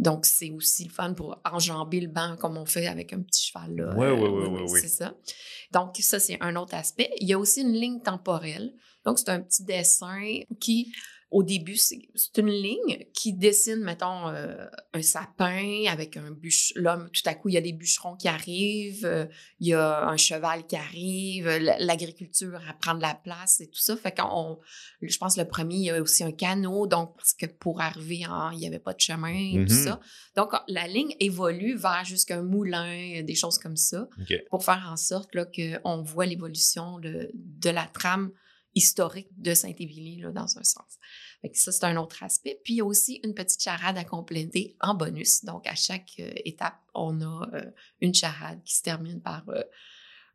Donc, 0.00 0.24
c'est 0.24 0.50
aussi 0.50 0.84
le 0.84 0.90
fun 0.90 1.12
pour 1.12 1.38
enjamber 1.44 2.00
le 2.00 2.08
banc 2.08 2.34
comme 2.38 2.56
on 2.56 2.64
fait 2.64 2.86
avec 2.86 3.12
un 3.12 3.20
petit 3.20 3.48
cheval. 3.48 3.76
Là. 3.76 3.94
Ouais, 3.94 4.10
ouais, 4.10 4.28
ouais, 4.28 4.62
ouais. 4.62 4.80
C'est 4.80 4.88
ça. 4.88 5.14
Donc, 5.72 5.94
ça, 6.00 6.18
c'est 6.18 6.38
un 6.40 6.56
autre 6.56 6.74
aspect. 6.74 7.10
Il 7.20 7.28
y 7.28 7.34
a 7.34 7.38
aussi 7.38 7.60
une 7.60 7.74
ligne 7.74 8.00
temporelle. 8.00 8.72
Donc, 9.04 9.18
c'est 9.18 9.28
un 9.28 9.40
petit 9.40 9.62
dessin 9.62 10.40
qui, 10.58 10.90
au 11.30 11.42
début, 11.44 11.76
c'est 11.76 12.00
une 12.38 12.48
ligne 12.50 13.06
qui 13.14 13.32
dessine, 13.32 13.80
mettons, 13.84 14.28
euh, 14.28 14.66
un 14.94 15.02
sapin 15.02 15.84
avec 15.88 16.16
un 16.16 16.32
bûche. 16.32 16.72
Là, 16.74 16.98
tout 17.12 17.22
à 17.26 17.34
coup, 17.34 17.48
il 17.48 17.54
y 17.54 17.56
a 17.56 17.60
des 17.60 17.72
bûcherons 17.72 18.16
qui 18.16 18.26
arrivent, 18.26 19.06
euh, 19.06 19.26
il 19.60 19.68
y 19.68 19.74
a 19.74 20.08
un 20.08 20.16
cheval 20.16 20.66
qui 20.66 20.74
arrive, 20.74 21.46
l'agriculture 21.78 22.60
à 22.68 22.72
prendre 22.74 23.00
la 23.00 23.14
place 23.14 23.60
et 23.60 23.68
tout 23.68 23.78
ça. 23.80 23.96
Fait 23.96 24.14
qu'on, 24.16 24.58
je 25.02 25.18
pense, 25.18 25.36
le 25.36 25.44
premier, 25.44 25.76
il 25.76 25.84
y 25.84 25.90
a 25.90 26.00
aussi 26.02 26.24
un 26.24 26.32
canot, 26.32 26.86
donc, 26.88 27.14
parce 27.16 27.34
que 27.34 27.46
pour 27.46 27.80
arriver, 27.80 28.26
en, 28.26 28.50
il 28.50 28.58
n'y 28.58 28.66
avait 28.66 28.78
pas 28.78 28.92
de 28.94 29.00
chemin 29.00 29.32
et 29.32 29.64
tout 29.66 29.72
Mhm. 29.74 29.84
ça. 29.84 30.00
Donc, 30.36 30.50
la 30.68 30.86
ligne 30.88 31.14
évolue 31.20 31.76
vers 31.76 32.04
jusqu'à 32.04 32.38
un 32.38 32.42
moulin, 32.42 33.22
des 33.22 33.34
choses 33.34 33.58
comme 33.58 33.76
ça 33.76 34.08
pour 34.50 34.64
faire 34.64 34.88
en 34.90 34.96
sorte 34.96 35.34
là, 35.34 35.44
qu'on 35.46 36.02
voit 36.02 36.26
l'évolution 36.26 36.98
de, 36.98 37.30
de 37.34 37.70
la 37.70 37.84
trame 37.86 38.32
historique 38.74 39.28
de 39.36 39.52
Saint-Émilie 39.52 40.20
là, 40.20 40.30
dans 40.30 40.56
un 40.58 40.62
sens. 40.62 40.98
Fait 41.42 41.50
que 41.50 41.58
ça, 41.58 41.72
c'est 41.72 41.84
un 41.84 41.96
autre 41.96 42.22
aspect. 42.22 42.60
Puis, 42.64 42.74
il 42.74 42.76
y 42.76 42.80
a 42.80 42.84
aussi 42.84 43.20
une 43.24 43.34
petite 43.34 43.62
charade 43.62 43.96
à 43.96 44.04
compléter 44.04 44.76
en 44.80 44.94
bonus. 44.94 45.44
Donc, 45.44 45.66
à 45.66 45.74
chaque 45.74 46.10
euh, 46.20 46.30
étape, 46.44 46.74
on 46.94 47.20
a 47.22 47.48
euh, 47.54 47.62
une 48.00 48.12
charade 48.14 48.60
qui 48.64 48.74
se 48.76 48.82
termine 48.82 49.20
par... 49.22 49.48
euh, 49.48 49.62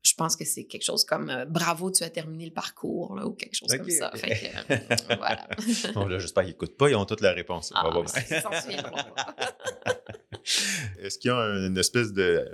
je 0.02 0.14
pense 0.14 0.36
que 0.36 0.46
c'est 0.46 0.66
quelque 0.66 0.84
chose 0.84 1.04
comme 1.04 1.30
euh, 1.32 1.46
Bravo, 1.46 1.90
tu 1.92 2.04
as 2.04 2.10
terminé 2.12 2.46
le 2.46 2.52
parcours, 2.54 3.16
là, 3.16 3.26
ou 3.26 3.34
quelque 3.34 3.56
chose 3.56 3.76
comme 3.76 3.90
ça. 3.90 4.12
ok. 4.14 4.20
Fait 4.20 4.30
que, 4.68 4.74
euh, 4.74 5.16
voilà. 5.18 5.48
Bon, 5.96 6.06
là, 6.08 6.20
j'espère 6.20 6.44
qu'ils 6.44 6.54
n'écoutent 6.54 6.78
pas, 6.78 6.90
ils 6.90 6.96
ont 6.96 7.06
toute 7.06 7.22
la 7.22 7.34
réponse. 7.34 7.72
Ah, 7.76 7.82
On 7.84 7.88
va 7.90 7.94
voir. 8.02 8.06
ils 8.30 8.42
s'en 8.42 8.52
souviendront 8.62 9.14
pas. 9.16 9.36
Est-ce 11.00 11.18
qu'il 11.18 11.30
y 11.30 11.34
a 11.34 11.38
une 11.68 11.78
espèce 11.78 12.14
de. 12.14 12.48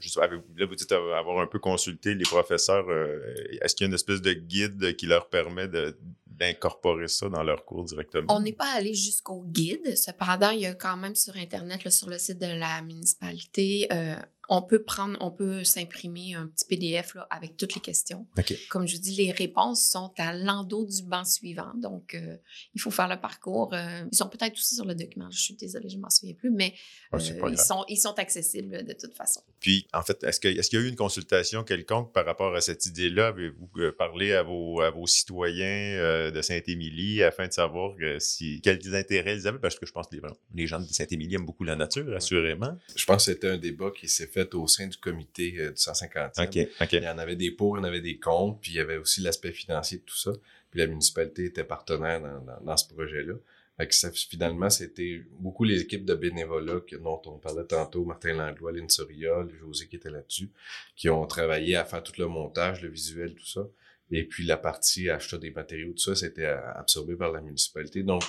Je 0.00 0.08
sais, 0.08 0.20
avez- 0.20 0.36
là, 0.56 0.66
vous 0.66 0.74
dites 0.74 0.92
avoir 0.92 1.38
un 1.40 1.46
peu 1.46 1.58
consulté 1.58 2.14
les 2.14 2.24
professeurs. 2.24 2.88
euh, 2.90 3.18
Est-ce 3.62 3.74
qu'il 3.74 3.84
y 3.84 3.86
a 3.86 3.88
une 3.88 3.94
espèce 3.94 4.20
de 4.20 4.32
guide 4.32 4.94
qui 4.96 5.06
leur 5.06 5.28
permet 5.28 5.68
de- 5.68 5.98
d'incorporer 6.40 7.06
ça 7.06 7.28
dans 7.28 7.42
leur 7.42 7.64
cours 7.64 7.84
directement? 7.84 8.34
On 8.34 8.40
n'est 8.40 8.52
pas 8.52 8.72
allé 8.74 8.94
jusqu'au 8.94 9.44
guide. 9.44 9.96
Cependant, 9.96 10.50
il 10.50 10.60
y 10.60 10.66
a 10.66 10.74
quand 10.74 10.96
même 10.96 11.14
sur 11.14 11.36
Internet, 11.36 11.88
sur 11.90 12.08
le 12.08 12.18
site 12.18 12.38
de 12.38 12.46
la 12.46 12.82
municipalité, 12.82 13.86
euh, 13.92 14.16
on 14.52 14.62
peut 14.62 14.82
prendre, 14.82 15.16
on 15.20 15.30
peut 15.30 15.62
s'imprimer 15.62 16.34
un 16.34 16.48
petit 16.48 16.64
PDF 16.66 17.14
là, 17.14 17.26
avec 17.30 17.56
toutes 17.56 17.76
les 17.76 17.80
questions. 17.80 18.26
Comme 18.68 18.86
je 18.86 18.96
vous 18.96 19.02
dis, 19.02 19.14
les 19.14 19.30
réponses 19.30 19.88
sont 19.88 20.12
à 20.18 20.34
l'endos 20.34 20.86
du 20.86 21.04
banc 21.04 21.24
suivant. 21.24 21.72
Donc, 21.76 22.14
euh, 22.14 22.36
il 22.74 22.80
faut 22.80 22.90
faire 22.90 23.06
le 23.06 23.18
parcours. 23.20 23.72
Euh, 23.72 24.02
ils 24.10 24.16
sont 24.16 24.28
peut-être 24.28 24.54
aussi 24.54 24.74
sur 24.74 24.84
le 24.84 24.96
document. 24.96 25.30
Je 25.30 25.38
suis 25.38 25.54
désolée, 25.54 25.88
je 25.88 25.96
ne 25.96 26.02
m'en 26.02 26.10
souviens 26.10 26.34
plus, 26.34 26.50
mais 26.50 26.74
Ah, 27.12 27.16
euh, 27.16 27.50
ils, 27.50 27.58
sont, 27.58 27.84
ils 27.88 27.96
sont 27.96 28.18
accessibles 28.18 28.84
de 28.84 28.92
toute 28.92 29.14
façon. 29.14 29.40
Puis, 29.60 29.86
en 29.92 30.02
fait, 30.02 30.22
est-ce 30.24 30.40
qu'il 30.40 30.56
y 30.56 30.76
a 30.76 30.80
eu 30.80 30.88
une 30.88 30.96
consultation 30.96 31.62
quelconque 31.62 32.12
par 32.12 32.26
rapport 32.26 32.54
à 32.56 32.60
cette 32.60 32.84
idée-là? 32.86 33.28
Avez-vous 33.28 33.68
parlé 33.96 34.32
à 34.32 34.42
vos, 34.42 34.80
à 34.80 34.90
vos 34.90 35.06
citoyens 35.06 35.66
euh, 35.66 36.30
de 36.32 36.42
Saint-Émilie 36.42 37.22
afin 37.22 37.46
de 37.46 37.52
savoir 37.52 37.94
euh, 38.00 38.18
si, 38.18 38.60
quels 38.62 38.94
intérêts 38.96 39.36
ils 39.36 39.46
avaient? 39.46 39.58
Parce 39.58 39.78
que 39.78 39.86
je 39.86 39.92
pense 39.92 40.08
que 40.08 40.16
les, 40.16 40.22
les 40.54 40.66
gens 40.66 40.80
de 40.80 40.86
Saint-Émilie 40.86 41.36
aiment 41.36 41.46
beaucoup 41.46 41.64
la 41.64 41.76
nature, 41.76 42.16
assurément. 42.16 42.76
Je 42.96 43.04
pense 43.04 43.26
que 43.26 43.32
c'était 43.32 43.48
un 43.48 43.58
débat 43.58 43.90
qui 43.90 44.08
s'est 44.08 44.26
fait 44.26 44.39
au 44.54 44.66
sein 44.66 44.86
du 44.86 44.96
comité 44.96 45.54
euh, 45.58 45.70
du 45.70 45.76
150e. 45.76 46.44
OK, 46.44 46.68
OK. 46.80 46.92
Il 46.92 47.02
y 47.02 47.08
en 47.08 47.18
avait 47.18 47.36
des 47.36 47.50
pour, 47.50 47.76
il 47.76 47.80
y 47.80 47.82
en 47.82 47.84
avait 47.84 48.00
des 48.00 48.18
contre, 48.18 48.60
puis 48.60 48.72
il 48.72 48.76
y 48.76 48.80
avait 48.80 48.96
aussi 48.96 49.20
l'aspect 49.20 49.52
financier 49.52 49.98
de 49.98 50.04
tout 50.04 50.16
ça. 50.16 50.32
Puis 50.70 50.80
la 50.80 50.86
municipalité 50.86 51.44
était 51.46 51.64
partenaire 51.64 52.20
dans, 52.20 52.40
dans, 52.40 52.60
dans 52.62 52.76
ce 52.76 52.92
projet-là. 52.92 53.34
Fait 53.80 53.88
que 53.88 53.94
ça, 53.94 54.10
finalement, 54.12 54.68
c'était 54.68 55.22
beaucoup 55.38 55.64
les 55.64 55.80
équipes 55.80 56.04
de 56.04 56.14
bénévolat 56.14 56.80
que, 56.86 56.96
dont 56.96 57.22
on 57.24 57.38
parlait 57.38 57.64
tantôt, 57.64 58.04
Martin 58.04 58.34
Langlois, 58.34 58.72
Lynn 58.72 58.90
Soriol, 58.90 59.50
José 59.58 59.86
qui 59.88 59.96
était 59.96 60.10
là-dessus, 60.10 60.50
qui 60.94 61.08
ont 61.08 61.26
travaillé 61.26 61.76
à 61.76 61.86
faire 61.86 62.02
tout 62.02 62.12
le 62.18 62.26
montage, 62.26 62.82
le 62.82 62.90
visuel, 62.90 63.34
tout 63.34 63.46
ça. 63.46 63.66
Et 64.10 64.24
puis 64.24 64.44
la 64.44 64.58
partie 64.58 65.08
achat 65.08 65.38
des 65.38 65.50
matériaux, 65.50 65.92
tout 65.92 66.02
ça, 66.02 66.14
c'était 66.14 66.44
absorbé 66.44 67.16
par 67.16 67.32
la 67.32 67.40
municipalité. 67.40 68.02
Donc, 68.02 68.22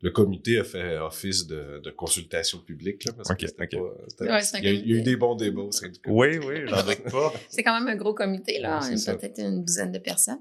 le 0.00 0.10
comité 0.10 0.58
a 0.58 0.64
fait 0.64 0.98
office 0.98 1.46
de, 1.46 1.80
de 1.82 1.90
consultation 1.90 2.58
publique, 2.60 3.04
là, 3.06 3.12
parce 3.14 3.30
Ok, 3.30 3.38
que 3.38 3.46
pas- 3.46 3.64
Ouais, 4.20 4.40
il, 4.54 4.64
y 4.64 4.68
a, 4.68 4.72
il 4.72 4.88
y 4.90 4.94
a 4.94 4.96
eu 4.98 5.02
des 5.02 5.16
bons 5.16 5.34
débats 5.36 5.62
au 5.62 5.72
sein 5.72 5.88
du 5.88 5.98
comité. 5.98 6.38
Oui, 6.38 6.46
oui, 6.46 6.62
j'en 6.68 6.82
doute 6.84 7.02
pas. 7.10 7.32
C'est 7.48 7.62
quand 7.62 7.78
même 7.78 7.88
un 7.88 7.96
gros 7.96 8.12
comité, 8.14 8.58
là, 8.58 8.80
Ouais, 8.80 8.94
peut-être 9.16 9.38
une 9.40 9.64
douzaine 9.64 9.92
de 9.92 9.98
personnes. 9.98 10.40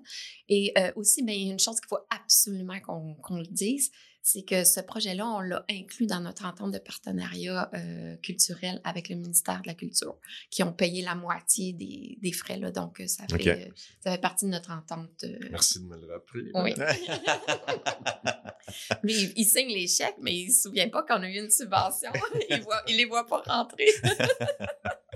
Et 0.50 0.74
euh, 0.78 0.92
aussi, 0.98 1.24
ben, 1.24 1.34
il 1.34 1.48
y 1.48 1.50
a 1.50 1.54
une 1.54 1.60
chose 1.60 1.80
qu'il 1.80 1.88
faut 1.88 2.04
absolument 2.10 2.80
qu'on 2.82 3.16
qu'on 3.16 3.38
le 3.38 3.46
dise, 3.50 3.92
c'est 4.28 4.42
que 4.42 4.64
ce 4.64 4.80
projet-là, 4.80 5.28
on 5.28 5.40
l'a 5.40 5.64
inclus 5.70 6.08
dans 6.08 6.20
notre 6.20 6.46
entente 6.46 6.72
de 6.72 6.80
partenariat 6.80 7.70
euh, 7.76 8.16
culturel 8.24 8.82
avec 8.84 9.10
le 9.10 9.18
ministère 9.18 9.62
de 9.62 9.68
la 9.68 9.76
Culture, 9.76 10.18
qui 10.50 10.64
ont 10.64 10.74
payé 10.74 11.04
la 11.04 11.14
moitié 11.14 11.74
des, 11.74 12.18
des 12.20 12.32
frais. 12.32 12.58
Là, 12.58 12.72
donc, 12.72 13.00
euh, 13.02 13.06
ça 13.06 13.24
fait, 13.30 13.48
euh, 13.48 13.70
ça 14.04 14.12
fait 14.14 14.18
partie 14.22 14.46
de 14.46 14.50
notre 14.50 14.72
entente. 14.72 15.26
euh, 15.26 15.38
Merci 15.52 15.80
de 15.80 15.86
me 15.86 15.96
le 16.02 16.12
rappeler. 16.12 16.50
Oui. 16.56 16.74
Il, 19.04 19.34
il 19.36 19.46
signe 19.46 19.68
les 19.70 19.88
chèques, 19.88 20.18
mais 20.20 20.36
il 20.36 20.48
ne 20.48 20.52
se 20.52 20.62
souvient 20.64 20.90
pas 20.90 21.04
qu'on 21.04 21.22
a 21.22 21.30
eu 21.30 21.38
une 21.38 21.52
subvention. 21.52 22.12
il 22.50 22.94
ne 22.94 22.98
les 22.98 23.06
voit 23.06 23.28
pas 23.28 23.44
rentrer. 23.46 23.86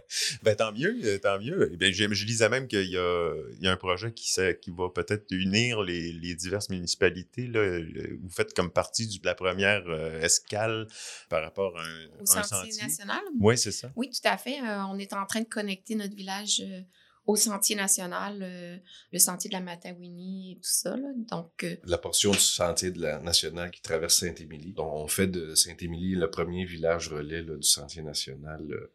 Ben, 0.44 0.56
tant 0.56 0.72
mieux, 0.72 1.00
euh, 1.04 1.18
tant 1.20 1.40
mieux. 1.40 1.72
Ben, 1.80 1.94
je, 1.94 2.14
je 2.14 2.26
lisais 2.26 2.50
même 2.50 2.68
qu'il 2.68 2.90
y 2.90 2.98
a, 2.98 3.34
il 3.58 3.64
y 3.64 3.68
a 3.68 3.72
un 3.72 3.78
projet 3.78 4.12
qui, 4.12 4.30
va 4.72 4.90
peut-être 4.90 5.26
unir 5.32 5.82
les, 5.84 6.12
les 6.14 6.36
diverses 6.36 6.70
municipalités. 6.70 7.48
Là. 7.48 7.80
Vous 8.22 8.30
faites 8.30 8.54
comme 8.54 8.72
partie 8.72 9.08
de 9.08 9.26
la 9.26 9.36
première 9.36 9.84
euh, 9.88 10.22
escale 10.22 10.88
par 11.30 11.44
rapport 11.44 11.78
à 11.78 11.84
un, 11.84 12.06
Au 12.20 12.24
un 12.24 12.44
sentier, 12.44 12.72
sentier. 12.72 12.84
national? 12.84 13.22
Oui, 13.40 13.58
c'est 13.58 13.72
ça. 13.72 13.92
Oui, 13.96 14.10
tout 14.10 14.28
à 14.28 14.38
fait. 14.38 14.60
Euh, 14.62 14.84
on 14.90 14.98
est 14.98 15.14
en 15.14 15.26
train 15.26 15.42
de 15.42 15.48
connecter 15.48 15.96
notre 15.96 16.16
village 16.16 16.62
euh, 16.66 16.82
au 17.26 17.36
sentier 17.36 17.76
national, 17.76 18.40
euh, 18.42 18.78
le 19.14 19.20
sentier 19.20 19.50
de 19.50 19.54
la 19.54 19.62
Matawini 19.62 20.54
et 20.54 20.56
tout 20.56 20.62
ça. 20.64 20.96
là. 20.98 21.10
Donc, 21.16 21.64
euh, 21.64 21.76
La 21.86 22.00
portion 22.00 22.32
du 22.32 22.40
sentier 22.40 22.90
de 22.90 23.00
la 23.02 23.20
nationale 23.20 23.70
qui 23.70 23.82
traverse 23.82 24.18
Saint-Émilie. 24.20 24.74
Donc, 24.74 24.92
on 24.92 25.08
fait 25.08 25.28
de 25.28 25.54
Saint-Émilie 25.54 26.16
le 26.16 26.30
premier 26.32 26.66
village 26.66 27.10
relais 27.10 27.44
là, 27.44 27.56
du 27.56 27.68
sentier 27.68 28.02
national 28.02 28.66
euh, 28.72 28.92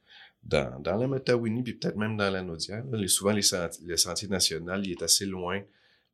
dans, 0.47 0.79
dans 0.81 0.97
la 0.97 1.07
Matawini, 1.07 1.63
puis 1.63 1.75
peut-être 1.75 1.97
même 1.97 2.17
dans 2.17 2.31
la 2.31 2.43
Naudière. 2.43 2.85
là. 2.91 2.99
Les- 2.99 3.09
souvent, 3.09 3.33
les 3.33 3.43
senti- 3.43 3.85
le 3.87 3.97
sentier 3.97 4.29
national, 4.29 4.85
il 4.87 4.93
est 4.93 5.03
assez 5.03 5.27
loin 5.27 5.61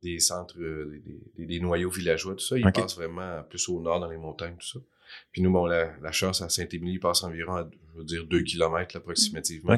des 0.03 0.19
centres, 0.21 0.59
euh, 0.61 1.01
des, 1.05 1.21
des- 1.37 1.47
des 1.47 1.61
noyaux 1.61 1.91
villageois, 1.91 2.35
tout 2.35 2.45
ça. 2.45 2.57
Il 2.57 2.65
passe 2.83 2.97
vraiment 2.97 3.43
plus 3.49 3.69
au 3.69 3.81
nord, 3.81 4.01
dans 4.01 4.09
les 4.11 4.17
montagnes, 4.17 4.57
tout 4.59 4.67
ça. 4.67 4.79
Puis 5.33 5.43
nous, 5.43 5.51
bon, 5.53 5.67
la, 5.67 5.93
la 6.01 6.13
chance 6.13 6.41
à 6.43 6.49
Saint-Émilie 6.49 6.95
il 6.95 7.01
passe 7.01 7.23
environ, 7.25 7.55
à, 7.57 7.69
je 7.95 7.99
veux 7.99 8.05
dire, 8.05 8.25
2 8.27 8.43
km 8.43 8.97
approximativement. 8.97 9.73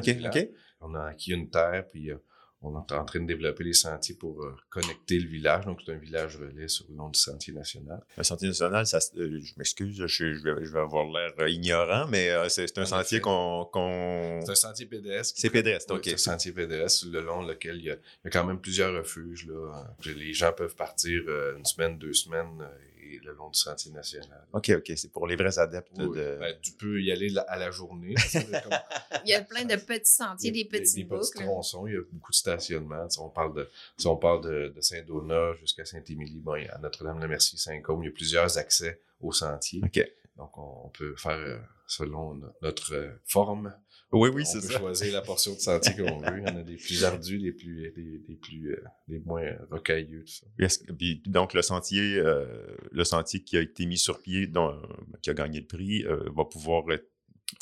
On 0.81 0.93
a 0.95 1.05
acquis 1.07 1.31
une 1.33 1.49
terre, 1.49 1.85
puis 1.91 2.11
euh, 2.11 2.17
on 2.63 2.73
est 2.81 2.91
en 2.93 3.05
train 3.05 3.19
de 3.19 3.27
développer 3.27 3.63
les 3.63 3.73
sentiers 3.73 4.15
pour 4.15 4.41
euh, 4.43 4.55
connecter 4.69 5.19
le 5.19 5.27
village. 5.27 5.65
Donc, 5.65 5.81
c'est 5.85 5.91
un 5.91 5.97
village 5.97 6.37
relais 6.37 6.67
sur 6.67 6.85
le 6.89 6.95
long 6.95 7.09
du 7.09 7.19
sentier 7.19 7.53
national. 7.53 8.01
Le 8.17 8.23
sentier 8.23 8.47
national, 8.47 8.87
ça, 8.87 8.99
euh, 9.17 9.39
je 9.43 9.53
m'excuse, 9.57 9.95
je, 9.95 10.07
je 10.07 10.25
vais, 10.43 10.65
je 10.65 10.71
vais 10.71 10.79
avoir 10.79 11.05
l'air 11.05 11.31
euh, 11.39 11.49
ignorant, 11.49 12.07
mais 12.07 12.29
euh, 12.29 12.47
c'est 12.49 12.77
un 12.77 12.83
En 12.83 12.85
sentier 12.85 13.19
qu'on. 13.19 13.65
qu'on- 13.71 14.39
C'est 14.45 14.51
un 14.51 14.55
sentier 14.55 14.85
pédestre. 14.85 15.35
qui- 15.35 15.41
C'est 15.41 15.49
pédestre, 15.49 15.93
Oui, 15.93 15.97
OK. 15.99 16.03
C'est 16.05 16.13
un 16.13 16.17
sentier 16.17 16.51
pédestre 16.53 17.07
le 17.11 17.21
long 17.21 17.41
lequel 17.45 17.75
il 17.77 17.83
y, 17.85 17.91
a, 17.91 17.95
il 17.95 18.25
y 18.25 18.27
a 18.27 18.29
quand 18.29 18.45
même 18.45 18.59
plusieurs 18.59 18.93
refuges. 18.97 19.45
Là. 19.47 19.85
Les 20.05 20.33
gens 20.33 20.53
peuvent 20.53 20.75
partir 20.75 21.21
une 21.57 21.65
semaine, 21.65 21.97
deux 21.97 22.13
semaines 22.13 22.63
et 23.11 23.19
le 23.23 23.33
long 23.33 23.49
du 23.49 23.59
sentier 23.59 23.91
national. 23.91 24.45
OK, 24.53 24.71
OK. 24.77 24.91
C'est 24.95 25.11
pour 25.11 25.27
les 25.27 25.35
vrais 25.35 25.57
adeptes 25.59 25.91
Oui, 25.97 26.17
de. 26.17 26.37
ben, 26.39 26.55
tu 26.61 26.71
peux 26.73 27.01
y 27.01 27.11
aller 27.11 27.29
la- 27.29 27.41
à 27.43 27.57
la 27.57 27.71
journée. 27.71 28.15
Comme- 28.31 28.41
il 29.25 29.29
y 29.29 29.33
a 29.33 29.41
plein 29.41 29.65
de 29.65 29.75
petits 29.75 30.11
sentiers, 30.11 30.49
Il 30.49 30.57
y 30.57 30.63
des 30.63 30.69
a 30.77 30.79
petits 30.81 30.95
des 30.95 31.03
boucles. 31.03 31.21
petits 31.33 31.43
tronçons, 31.43 31.87
il 31.87 31.93
y 31.93 31.97
a 31.97 32.01
beaucoup 32.11 32.31
de 32.31 32.35
stationnements. 32.35 33.09
Si 33.09 33.19
on 33.19 33.29
parle 33.29 33.53
de, 33.55 33.69
si 33.97 34.07
on 34.07 34.17
parle 34.17 34.43
de, 34.43 34.73
de 34.75 34.81
Saint-Donat 34.81 35.53
jusqu'à 35.59 35.85
Saint-Émilie, 35.85 36.39
bon, 36.39 36.53
à 36.69 36.77
Notre-Dame-la-Merci, 36.79 37.57
Saint-Côme, 37.57 38.03
il 38.03 38.07
y 38.07 38.09
a 38.09 38.13
plusieurs 38.13 38.57
accès 38.57 39.01
au 39.21 39.31
sentier. 39.31 39.81
OK. 39.83 39.99
Donc, 40.37 40.57
on, 40.57 40.85
on 40.85 40.89
peut 40.89 41.15
faire 41.15 41.37
euh, 41.37 41.59
selon 41.87 42.33
no- 42.35 42.47
notre 42.61 42.93
euh, 42.95 43.11
forme. 43.25 43.73
Oui, 44.11 44.29
oui, 44.33 44.43
on 44.43 44.45
c'est 44.45 44.61
peut 44.67 44.73
ça. 44.73 44.79
choisir 44.79 45.13
la 45.13 45.21
portion 45.21 45.53
de 45.53 45.59
sentier 45.59 45.95
qu'on 45.95 46.19
veut. 46.19 46.37
Il 46.39 46.43
y 46.47 46.51
en 46.51 46.55
a 46.57 46.63
des 46.63 46.75
plus 46.75 47.03
ardus, 47.03 47.39
des 47.39 47.51
plus, 47.51 47.91
des, 47.91 48.19
des 48.19 48.35
plus, 48.35 48.73
euh, 48.73 48.83
des 49.07 49.19
moins 49.19 49.55
rocailleux, 49.71 50.23
tout 50.23 50.31
ça. 50.67 50.75
Puis 50.97 51.21
donc, 51.25 51.53
le 51.53 51.61
sentier, 51.61 52.17
euh, 52.17 52.45
le 52.91 53.03
sentier 53.03 53.41
qui 53.43 53.57
a 53.57 53.61
été 53.61 53.85
mis 53.85 53.97
sur 53.97 54.21
pied, 54.21 54.47
dont, 54.47 54.79
qui 55.21 55.29
a 55.29 55.33
gagné 55.33 55.61
le 55.61 55.67
prix, 55.67 56.03
euh, 56.05 56.29
va 56.35 56.45
pouvoir 56.45 56.91
être. 56.91 57.07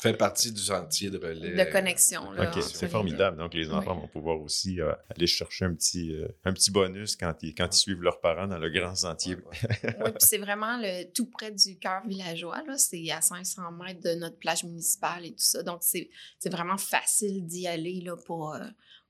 Fait 0.00 0.14
partie 0.14 0.52
du 0.52 0.60
sentier 0.60 1.10
de 1.10 1.18
relais. 1.18 1.64
De 1.64 1.70
connexion, 1.70 2.30
là. 2.32 2.50
OK, 2.50 2.62
c'est 2.62 2.88
formidable. 2.88 3.36
Donc, 3.36 3.54
les 3.54 3.68
Oui. 3.68 3.74
enfants 3.74 3.94
vont 3.96 4.08
pouvoir 4.08 4.40
aussi 4.40 4.80
euh, 4.80 4.92
aller 5.14 5.26
chercher 5.26 5.64
un 5.64 5.74
petit, 5.74 6.12
euh, 6.14 6.28
un 6.44 6.52
petit 6.52 6.70
bonus 6.70 7.16
quand 7.16 7.34
ils, 7.42 7.54
quand 7.54 7.66
ils 7.74 7.78
suivent 7.78 8.02
leurs 8.02 8.20
parents 8.20 8.46
dans 8.46 8.58
le 8.58 8.70
grand 8.70 8.94
sentier. 8.94 9.36
Ouais, 9.36 9.42
ouais. 9.84 9.96
Oui, 10.04 10.10
puis 10.10 10.14
c'est 10.18 10.38
vraiment 10.38 10.78
le, 10.78 11.04
tout 11.12 11.26
près 11.26 11.50
du 11.50 11.78
cœur 11.78 12.02
villageois. 12.06 12.62
là. 12.66 12.76
C'est 12.78 13.10
à 13.10 13.20
500 13.20 13.72
mètres 13.72 14.00
de 14.00 14.14
notre 14.14 14.38
plage 14.38 14.64
municipale 14.64 15.26
et 15.26 15.30
tout 15.30 15.34
ça. 15.38 15.62
Donc, 15.62 15.78
c'est 15.82 16.08
c'est 16.38 16.50
vraiment 16.50 16.78
facile 16.78 17.46
d'y 17.46 17.66
aller. 17.66 18.00
Là, 18.02 18.16
pour, 18.16 18.54
euh, 18.54 18.60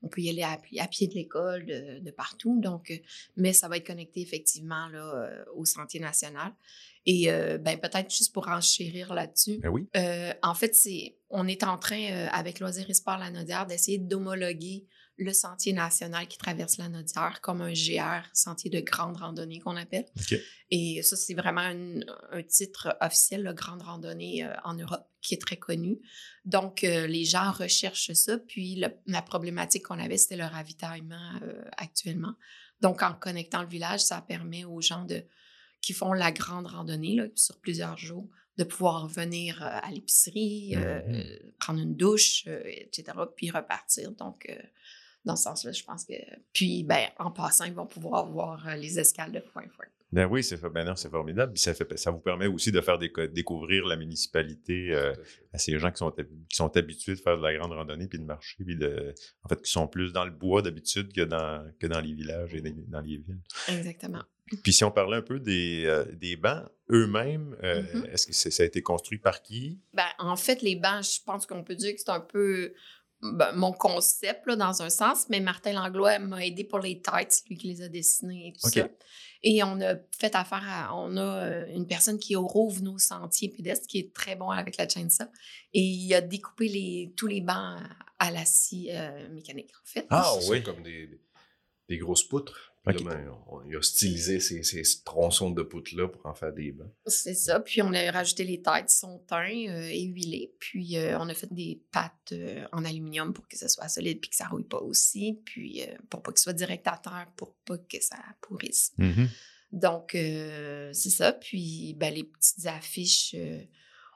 on 0.03 0.09
peut 0.09 0.21
y 0.21 0.29
aller 0.29 0.43
à, 0.43 0.57
pi- 0.57 0.79
à 0.79 0.87
pied 0.87 1.07
de 1.07 1.13
l'école, 1.15 1.65
de, 1.65 1.99
de 1.99 2.11
partout. 2.11 2.59
Donc, 2.61 2.91
euh, 2.91 2.97
mais 3.37 3.53
ça 3.53 3.67
va 3.67 3.77
être 3.77 3.87
connecté 3.87 4.21
effectivement 4.21 4.87
là, 4.89 5.05
euh, 5.15 5.43
au 5.55 5.65
Sentier 5.65 5.99
national. 5.99 6.51
Et 7.05 7.31
euh, 7.31 7.57
ben, 7.57 7.77
peut-être 7.79 8.13
juste 8.13 8.33
pour 8.33 8.47
enchérir 8.47 9.13
là-dessus, 9.13 9.57
Ben 9.59 9.69
oui. 9.69 9.87
euh, 9.97 10.31
en 10.41 10.53
fait, 10.53 10.73
c'est, 10.75 11.17
on 11.29 11.47
est 11.47 11.63
en 11.63 11.77
train, 11.77 12.01
euh, 12.11 12.27
avec 12.31 12.59
Loisirs 12.59 12.89
et 12.89 12.93
Sport 12.93 13.17
La 13.17 13.31
Naudière, 13.31 13.65
d'essayer 13.65 13.97
d'homologuer 13.97 14.85
le 15.17 15.31
sentier 15.31 15.73
national 15.73 16.27
qui 16.27 16.37
traverse 16.37 16.77
la 16.77 16.89
Naudière 16.89 17.39
comme 17.41 17.61
un 17.61 17.71
GR, 17.73 18.23
sentier 18.33 18.69
de 18.71 18.79
grande 18.79 19.17
randonnée 19.17 19.59
qu'on 19.59 19.75
appelle. 19.75 20.05
Et 20.71 21.01
ça, 21.03 21.15
c'est 21.15 21.35
vraiment 21.35 21.61
un 22.31 22.43
titre 22.43 22.97
officiel, 22.99 23.43
la 23.43 23.53
grande 23.53 23.83
randonnée 23.83 24.43
euh, 24.43 24.53
en 24.63 24.73
Europe, 24.73 25.07
qui 25.21 25.35
est 25.35 25.41
très 25.41 25.57
connu. 25.57 25.99
Donc, 26.45 26.83
euh, 26.83 27.05
les 27.05 27.25
gens 27.25 27.51
recherchent 27.51 28.11
ça. 28.13 28.37
Puis, 28.39 28.75
le- 28.75 28.87
la 29.05 29.21
problématique 29.21 29.83
qu'on 29.83 29.99
avait, 29.99 30.17
c'était 30.17 30.35
le 30.37 30.45
ravitaillement 30.45 31.31
euh, 31.43 31.63
actuellement. 31.77 32.33
Donc, 32.81 33.03
en 33.03 33.13
connectant 33.13 33.61
le 33.61 33.67
village, 33.69 33.99
ça 34.01 34.19
permet 34.21 34.65
aux 34.65 34.81
gens 34.81 35.05
de, 35.05 35.23
qui 35.79 35.93
font 35.93 36.13
la 36.13 36.31
grande 36.31 36.65
randonnée 36.67 37.15
là, 37.15 37.25
sur 37.35 37.59
plusieurs 37.59 37.97
jours 37.97 38.27
de 38.57 38.63
pouvoir 38.63 39.07
venir 39.07 39.61
à 39.63 39.89
l'épicerie, 39.91 40.75
Mhm. 40.75 41.23
prendre 41.59 41.79
une 41.81 41.95
douche, 41.95 42.45
etc., 42.47 43.13
puis 43.35 43.49
repartir. 43.51 44.11
Donc, 44.11 44.47
dans 45.25 45.35
ce 45.35 45.43
sens-là, 45.43 45.71
je 45.71 45.83
pense 45.83 46.05
que... 46.05 46.13
Puis, 46.53 46.83
ben, 46.83 47.07
en 47.17 47.31
passant, 47.31 47.65
ils 47.65 47.73
vont 47.73 47.85
pouvoir 47.87 48.29
voir 48.29 48.67
euh, 48.67 48.75
les 48.75 48.99
escales 48.99 49.31
de 49.31 49.39
Point 49.39 49.67
Fort. 49.75 49.85
Ben 50.11 50.27
oui, 50.29 50.43
c'est 50.43 50.61
ben 50.61 50.95
formidable. 50.95 51.53
Puis 51.53 51.61
ça, 51.63 51.73
fait, 51.73 51.97
ça 51.97 52.11
vous 52.11 52.19
permet 52.19 52.45
aussi 52.45 52.71
de 52.71 52.79
faire 52.81 52.99
déco- 52.99 53.25
découvrir 53.31 53.85
la 53.87 53.95
municipalité 53.95 54.91
euh, 54.91 55.11
à 55.53 55.57
ces 55.57 55.79
gens 55.79 55.89
qui 55.89 55.97
sont, 55.97 56.11
qui 56.11 56.55
sont 56.55 56.77
habitués 56.77 57.15
de 57.15 57.19
faire 57.19 57.35
de 57.37 57.41
la 57.41 57.55
grande 57.55 57.71
randonnée 57.71 58.07
puis 58.07 58.19
de 58.19 58.23
marcher, 58.23 58.63
puis 58.63 58.75
de, 58.75 59.15
en 59.43 59.49
fait, 59.49 59.59
qui 59.63 59.71
sont 59.71 59.87
plus 59.87 60.13
dans 60.13 60.23
le 60.25 60.29
bois 60.31 60.61
d'habitude 60.61 61.11
que 61.11 61.21
dans, 61.21 61.67
que 61.79 61.87
dans 61.87 61.99
les 61.99 62.13
villages 62.13 62.53
et 62.53 62.61
dans 62.61 63.01
les 63.01 63.17
villes. 63.17 63.39
Exactement. 63.69 64.21
Puis 64.61 64.73
si 64.73 64.83
on 64.83 64.91
parlait 64.91 65.17
un 65.17 65.21
peu 65.23 65.39
des, 65.39 65.85
euh, 65.85 66.05
des 66.13 66.35
bancs 66.35 66.69
eux-mêmes, 66.91 67.55
euh, 67.63 67.81
Mhm. 67.81 68.05
est-ce 68.11 68.27
que 68.27 68.33
ça 68.51 68.61
a 68.61 68.65
été 68.67 68.83
construit 68.83 69.17
par 69.17 69.41
qui? 69.41 69.79
Ben, 69.93 70.05
en 70.19 70.35
fait, 70.35 70.61
les 70.61 70.75
bancs, 70.75 71.03
je 71.05 71.23
pense 71.25 71.47
qu'on 71.47 71.63
peut 71.63 71.75
dire 71.75 71.91
que 71.95 71.99
c'est 71.99 72.11
un 72.11 72.19
peu 72.19 72.73
ben, 73.23 73.51
mon 73.53 73.71
concept, 73.71 74.45
là, 74.47 74.55
dans 74.55 74.81
un 74.81 74.89
sens, 74.89 75.27
mais 75.29 75.39
Martin 75.39 75.73
Langlois 75.73 76.19
m'a 76.19 76.45
aidé 76.45 76.63
pour 76.65 76.79
les 76.79 77.01
têtes, 77.01 77.31
c'est 77.31 77.47
lui 77.49 77.57
qui 77.57 77.67
les 77.67 77.81
a 77.81 77.87
dessinés 77.89 78.49
et 78.49 78.53
tout 78.53 78.67
ça. 78.69 78.89
Et 79.45 79.63
on 79.63 79.79
a 79.81 79.95
fait 80.17 80.35
affaire 80.35 80.63
à... 80.67 80.95
On 80.95 81.17
a 81.17 81.21
euh, 81.45 81.65
une 81.73 81.87
personne 81.87 82.17
qui 82.19 82.35
rouvre 82.35 82.81
nos 82.81 82.97
sentiers 82.97 83.49
pédestres, 83.49 83.87
qui 83.87 83.99
est 83.99 84.13
très 84.13 84.35
bon 84.35 84.49
avec 84.49 84.77
la 84.77 84.87
chainsaw, 84.87 85.25
et 85.73 85.81
il 85.81 86.13
a 86.13 86.21
découpé 86.21 86.67
les, 86.67 87.13
tous 87.17 87.27
les 87.27 87.41
bancs 87.41 87.79
à 88.19 88.31
la 88.31 88.45
scie 88.45 88.89
euh, 88.91 89.29
mécanique, 89.29 89.71
en 89.71 89.85
fait. 89.85 90.05
Ah, 90.09 90.33
oui. 90.49 90.61
comme 90.63 90.81
des- 90.83 91.19
des 91.89 91.97
grosses 91.97 92.23
poutres. 92.23 92.72
Ok. 92.85 92.99
Là, 93.01 93.15
ben, 93.15 93.31
on- 93.47 93.61
il 93.63 93.75
a 93.77 93.81
stylisé 93.81 94.39
ces, 94.41 94.61
ces 94.63 94.83
tronçons 95.05 95.51
de 95.51 95.63
poutres-là 95.63 96.09
pour 96.09 96.25
en 96.25 96.33
faire 96.33 96.51
des 96.53 96.71
bancs. 96.73 96.91
C'est 97.05 97.33
ça. 97.33 97.59
Puis 97.61 97.81
on 97.81 97.93
a 97.93 98.11
rajouté 98.11 98.43
les 98.43 98.61
têtes, 98.61 98.89
son 98.89 99.19
teint 99.19 99.47
euh, 99.69 99.87
et 99.89 100.03
huilé. 100.03 100.53
Puis 100.59 100.97
euh, 100.97 101.17
on 101.19 101.29
a 101.29 101.33
fait 101.33 101.51
des 101.53 101.81
pattes 101.91 102.33
euh, 102.33 102.65
en 102.73 102.83
aluminium 102.83 103.33
pour 103.33 103.47
que 103.47 103.57
ça 103.57 103.69
soit 103.69 103.87
solide 103.87 104.19
puis 104.19 104.29
que 104.29 104.35
ça 104.35 104.47
rouille 104.47 104.65
pas 104.65 104.79
aussi. 104.81 105.39
Puis 105.45 105.81
euh, 105.81 105.95
pour 106.09 106.21
pas 106.21 106.33
que 106.33 106.39
ce 106.39 106.43
soit 106.43 106.53
direct 106.53 106.85
à 106.87 106.97
terre, 107.01 107.27
pour 107.37 107.55
pas 107.65 107.77
que 107.77 108.01
ça 108.01 108.17
pourrisse. 108.41 108.91
Donc 109.71 110.13
euh, 110.15 110.91
c'est 110.93 111.09
ça. 111.09 111.31
Puis 111.31 111.93
ben, 111.97 112.13
les 112.13 112.25
petites 112.25 112.65
affiches, 112.65 113.33
euh, 113.37 113.61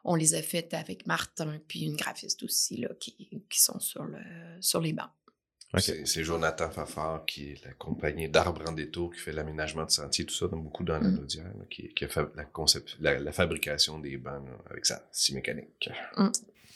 on 0.04 0.16
les 0.16 0.36
a 0.36 0.42
faites 0.42 0.74
avec 0.74 1.08
Martin 1.08 1.60
puis 1.68 1.82
une 1.82 1.96
graphiste 1.96 2.44
aussi 2.44 2.78
là, 2.78 2.90
qui, 3.00 3.14
qui 3.50 3.62
sont 3.62 3.80
sur, 3.80 4.04
le, 4.06 4.20
sur 4.62 4.82
les 4.82 4.94
bancs. 4.94 5.10
C'est 5.80 6.24
Jonathan 6.24 6.70
Fafard, 6.72 7.26
qui 7.26 7.52
est 7.52 7.66
la 7.66 7.74
compagnie 7.74 8.30
d'arbres 8.30 8.64
en 8.68 8.72
détour, 8.72 9.14
qui 9.14 9.20
fait 9.20 9.34
l'aménagement 9.34 9.86
de 9.86 9.92
sentiers, 9.92 10.26
tout 10.26 10.34
ça, 10.34 10.48
donc 10.48 10.64
beaucoup 10.64 10.84
dans 10.84 10.94
la 11.00 11.02
Mm. 11.10 11.16
Naudière, 11.18 11.44
là, 11.46 11.66
qui, 11.70 11.90
qui 11.90 12.06
a 12.06 12.08
fa- 12.08 12.32
la, 12.36 12.46
concept, 12.46 12.96
la, 13.02 13.20
la 13.20 13.32
fabrication 13.34 14.00
des 14.00 14.18
bancs 14.18 14.46
là, 14.48 14.58
avec 14.72 14.86
sa 14.86 15.08
scie 15.12 15.34
mécanique. 15.36 15.90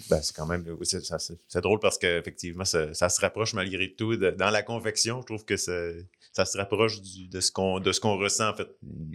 Ben, 0.09 0.21
c'est 0.21 0.35
quand 0.35 0.45
même 0.47 0.65
c'est, 0.83 1.05
ça- 1.05 1.19
c'est- 1.19 1.37
c'est 1.47 1.61
drôle 1.61 1.79
parce 1.79 1.97
qu'effectivement, 1.97 2.65
ça, 2.65 2.93
ça 2.93 3.07
se 3.07 3.21
rapproche 3.21 3.53
malgré 3.53 3.93
tout. 3.93 4.15
de- 4.17 4.31
dans 4.31 4.49
la 4.49 4.61
confection, 4.63 5.21
je 5.21 5.25
trouve 5.27 5.45
que 5.45 5.57
ça, 5.57 5.71
ça 6.33 6.43
se 6.45 6.57
rapproche 6.57 7.01
du- 7.01 7.27
de, 7.27 7.39
ce 7.39 7.51
qu'on, 7.51 7.79
de 7.79 7.91
ce 7.93 7.99
qu'on 8.01 8.17
ressent, 8.17 8.49
en 8.49 8.55
fait. 8.55 8.67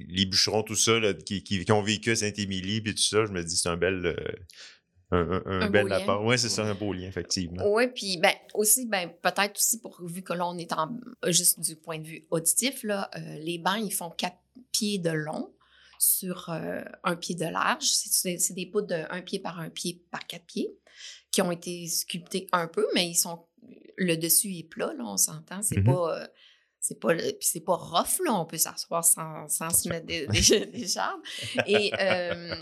Les 0.08 0.24
bûcherons, 0.26 0.62
tout 0.62 0.76
ça, 0.76 0.98
là, 0.98 1.12
qui, 1.12 1.42
qui, 1.42 1.64
qui 1.64 1.72
ont 1.72 1.82
vécu 1.82 2.12
à 2.12 2.16
Saint-Émilie, 2.16 2.80
puis 2.80 2.94
tout 2.94 3.02
ça, 3.02 3.26
je 3.26 3.32
me 3.32 3.42
dis, 3.44 3.56
c'est 3.56 3.68
un 3.68 3.76
bel, 3.76 4.06
euh, 4.06 4.14
un, 5.12 5.18
un- 5.30 5.42
un 5.46 5.60
Un 5.62 5.70
bel 5.70 5.92
apport. 5.92 6.24
Oui, 6.24 6.38
c'est 6.38 6.48
ça, 6.48 6.64
un 6.64 6.74
beau 6.74 6.92
lien, 6.92 7.06
effectivement. 7.06 7.62
Oui, 7.72 7.86
puis 7.88 8.18
ben, 8.18 8.32
aussi, 8.54 8.86
ben, 8.86 9.10
peut-être 9.22 9.56
aussi 9.56 9.78
pour, 9.80 10.00
vu 10.04 10.22
que 10.22 10.32
là, 10.32 10.46
on 10.48 10.58
est 10.58 10.72
en, 10.72 10.98
juste 11.28 11.60
du 11.60 11.76
point 11.76 11.98
de 11.98 12.06
vue 12.06 12.26
auditif, 12.30 12.82
là, 12.82 13.08
euh, 13.16 13.38
les 13.38 13.58
bancs, 13.58 13.78
ils 13.80 13.92
font 13.92 14.10
quatre 14.10 14.38
pieds 14.72 14.98
de 14.98 15.10
long 15.10 15.52
sur 15.98 16.48
euh, 16.50 16.82
un 17.04 17.16
pied 17.16 17.34
de 17.34 17.44
large. 17.46 17.84
C'est 17.84 18.52
des 18.54 18.66
poutres 18.66 18.88
de 18.88 19.04
un 19.10 19.22
pied 19.22 19.38
par 19.38 19.60
un 19.60 19.70
pied 19.70 20.02
par 20.10 20.26
quatre 20.26 20.44
pieds 20.44 20.76
qui 21.30 21.40
ont 21.42 21.50
été 21.50 21.86
sculptés 21.86 22.48
un 22.52 22.66
peu, 22.66 22.86
mais 22.94 23.08
ils 23.08 23.14
sont, 23.14 23.44
le 23.96 24.16
dessus 24.16 24.52
est 24.54 24.62
plat, 24.68 24.92
là, 24.96 25.04
on 25.04 25.16
s'entend. 25.16 25.62
C'est 25.62 25.78
Mhm. 25.78 25.84
pas... 25.84 26.20
euh, 26.22 26.26
c'est 26.86 27.00
pas 27.00 27.14
c'est 27.40 27.60
pas 27.60 27.74
rough 27.74 28.24
là 28.24 28.32
on 28.32 28.44
peut 28.44 28.58
s'asseoir 28.58 29.04
sans, 29.04 29.48
sans 29.48 29.70
se 29.70 29.88
mettre 29.88 30.06
des, 30.06 30.26
des, 30.28 30.66
des 30.66 30.86
jambes. 30.86 31.20
Et 31.66 31.92
euh, 32.00 32.54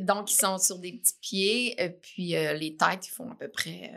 donc 0.00 0.32
ils 0.32 0.36
sont 0.36 0.58
sur 0.58 0.78
des 0.78 0.92
petits 0.94 1.14
pieds 1.20 1.76
euh, 1.80 1.88
puis 1.88 2.34
euh, 2.34 2.54
les 2.54 2.76
têtes 2.76 3.06
ils 3.06 3.12
font 3.12 3.30
à 3.30 3.36
peu 3.36 3.48
près 3.48 3.92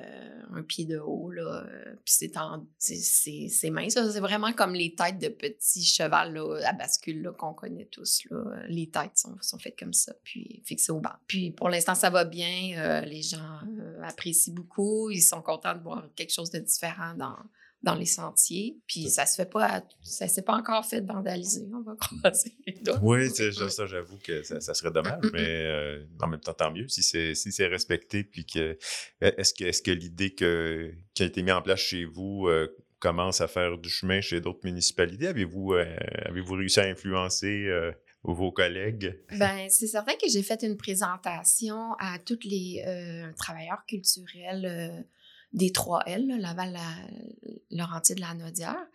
un 0.54 0.62
pied 0.62 0.86
de 0.86 1.00
haut 1.00 1.32
là 1.32 1.66
puis 2.06 2.14
c'est 2.14 2.32
c'est 2.78 3.48
c'est 3.50 3.70
mince 3.72 3.94
c'est 3.94 4.20
vraiment 4.20 4.54
comme 4.54 4.74
les 4.74 4.94
têtes 4.94 5.18
de 5.18 5.30
petits 5.30 5.84
chevals 5.84 6.34
là, 6.34 6.60
à 6.64 6.74
bascule 6.74 7.32
qu'on 7.38 7.54
connaît 7.54 7.86
tous 7.86 8.26
là. 8.30 8.44
Les 8.68 8.90
têtes 8.90 9.18
sont, 9.18 9.36
sont 9.42 9.58
faites 9.58 9.78
comme 9.78 9.94
ça 9.94 10.14
puis 10.24 10.62
fixées 10.66 10.92
au 10.92 11.00
banc 11.00 11.16
puis 11.26 11.50
pour 11.50 11.70
l'instant 11.70 11.96
ça 11.96 12.12
va 12.12 12.26
bien 12.26 13.02
les 13.06 13.24
gens 13.24 13.60
apprécient 14.04 14.54
beaucoup. 14.54 15.10
Ils 15.10 15.22
sont 15.22 15.42
contents 15.42 15.74
de 15.74 15.82
voir 15.82 16.08
quelque 16.16 16.32
chose 16.32 16.52
de 16.52 16.60
différent 16.60 17.14
dans 17.16 17.36
dans 17.84 17.96
les 17.96 18.06
sentiers. 18.06 18.78
Puis 18.88 19.10
ça 19.10 19.26
se 19.26 19.36
fait 19.36 19.50
pas, 19.50 19.84
ça 20.02 20.28
s'est 20.28 20.42
pas 20.42 20.56
encore 20.56 20.86
fait 20.86 21.02
vandaliser. 21.02 21.68
On 21.74 21.82
va 21.82 21.96
croiser 22.00 22.56
les 22.66 22.74
doigts. 22.74 23.00
Oui, 23.02 23.30
ça, 23.30 23.86
j'avoue 23.86 24.18
que 24.18 24.44
ça, 24.44 24.74
serait 24.74 24.92
dommage, 24.92 25.24
mais 25.34 25.66
euh, 25.66 26.04
en 26.22 26.28
même 26.28 26.40
temps, 26.40 26.54
tant 26.54 26.72
mieux 26.72 26.88
si 26.88 27.04
c'est 27.04 27.36
si 27.36 27.52
c'est 27.52 27.68
respecté. 27.68 28.24
Puis 28.24 28.46
que 28.46 28.78
e, 29.24 29.34
est-ce 29.38 29.54
que 29.54 29.66
est-ce 29.66 29.82
que 29.82 29.92
l'idée 29.92 30.34
que 30.34 30.94
qui 31.14 31.24
a 31.24 31.26
été 31.26 31.44
mise 31.44 31.54
en 31.54 31.62
place 31.62 31.80
chez 31.80 32.06
vous 32.06 32.48
euh, 32.48 32.68
commence 33.00 33.42
à 33.42 33.48
faire 33.48 33.78
du 33.78 33.90
chemin 33.90 34.22
chez 34.22 34.42
d'autres 34.42 34.62
municipalités? 34.64 35.28
Avez-vous 35.28 35.74
euh, 35.74 35.96
avez-vous 36.26 36.56
réussi 36.56 36.80
à 36.80 36.86
influencer 36.86 37.70
vos 38.24 38.52
collègues? 38.52 39.18
Ben, 39.38 39.70
c'est 39.70 39.88
certain 39.88 40.14
que 40.14 40.28
j'ai 40.28 40.44
fait 40.44 40.64
une 40.64 40.76
présentation 40.76 41.94
à 42.00 42.18
tous 42.20 42.40
les 42.44 42.84
travailleurs 43.38 43.86
culturels 43.88 45.06
des 45.54 45.70
3L, 45.70 46.40
Laval, 46.40 46.78
la, 47.70 48.02
de 48.16 48.20
la 48.20 48.34
Naudière. 48.34 48.86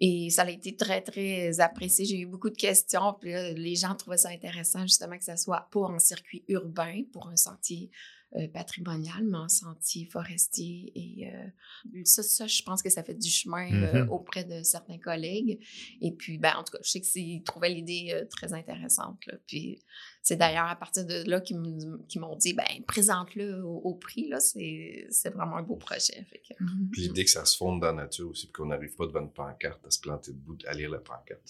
Et 0.00 0.30
ça 0.30 0.42
a 0.42 0.50
été 0.50 0.76
très, 0.76 1.00
très 1.00 1.60
apprécié. 1.60 2.04
J'ai 2.04 2.20
eu 2.20 2.26
beaucoup 2.26 2.50
de 2.50 2.56
questions. 2.56 3.14
Puis 3.20 3.32
les 3.54 3.76
gens 3.76 3.94
trouvaient 3.94 4.16
ça 4.16 4.28
intéressant, 4.28 4.82
justement, 4.82 5.16
que 5.16 5.24
ça 5.24 5.36
soit 5.36 5.68
pas 5.70 5.80
en 5.80 5.98
circuit 5.98 6.44
urbain, 6.48 7.02
pour 7.12 7.28
un 7.28 7.36
sentier 7.36 7.90
euh, 8.36 8.48
patrimonial, 8.48 9.24
mais 9.24 9.36
en 9.36 9.48
sentier 9.48 10.06
forestier. 10.06 10.90
Et 10.94 11.28
euh, 11.28 12.02
ça, 12.04 12.22
ça, 12.22 12.46
je 12.46 12.62
pense 12.62 12.82
que 12.82 12.88
ça 12.88 13.02
fait 13.02 13.14
du 13.14 13.28
chemin 13.28 13.70
euh, 13.70 13.92
mm-hmm. 13.92 14.08
auprès 14.08 14.44
de 14.44 14.62
certains 14.62 14.96
collègues. 14.96 15.60
Et 16.00 16.12
puis, 16.12 16.38
ben, 16.38 16.54
en 16.56 16.64
tout 16.64 16.72
cas, 16.72 16.78
je 16.82 16.90
sais 16.92 17.00
qu'ils 17.02 17.42
trouvaient 17.42 17.68
l'idée 17.68 18.24
très 18.30 18.54
intéressante. 18.54 19.18
Là. 19.26 19.34
Puis, 19.46 19.82
c'est 20.22 20.36
d'ailleurs 20.36 20.68
à 20.68 20.76
partir 20.76 21.04
de 21.04 21.28
là 21.28 21.42
qu'ils 21.42 21.58
m'ont 21.58 22.36
dit, 22.36 22.54
ben, 22.54 22.64
présente-le 22.86 23.62
au, 23.64 23.94
prix. 23.96 24.28
Là, 24.28 24.40
c'est, 24.40 25.08
vraiment 25.34 25.58
un 25.58 25.62
beau 25.62 25.76
projet. 25.76 26.24
Fait 26.30 26.40
que, 26.48 26.54
mm-hmm. 26.54 26.90
Puis 26.90 27.02
l'idée 27.02 27.24
que 27.24 27.30
ça 27.30 27.44
se 27.44 27.56
fonde 27.56 27.80
dans 27.80 27.88
la 27.88 28.04
nature 28.04 28.30
aussi, 28.30 28.46
puis 28.46 28.54
qu'on 28.54 28.66
n'arrive 28.66 28.94
pas 28.94 29.06
devant 29.06 29.20
une 29.20 29.30
pancarte 29.30 29.84
à 29.86 29.90
se 29.90 30.00
planter 30.00 30.32
debout, 30.32 30.56
à 30.66 30.72
lire 30.72 30.88
la 30.88 31.00
pancarte. 31.00 31.42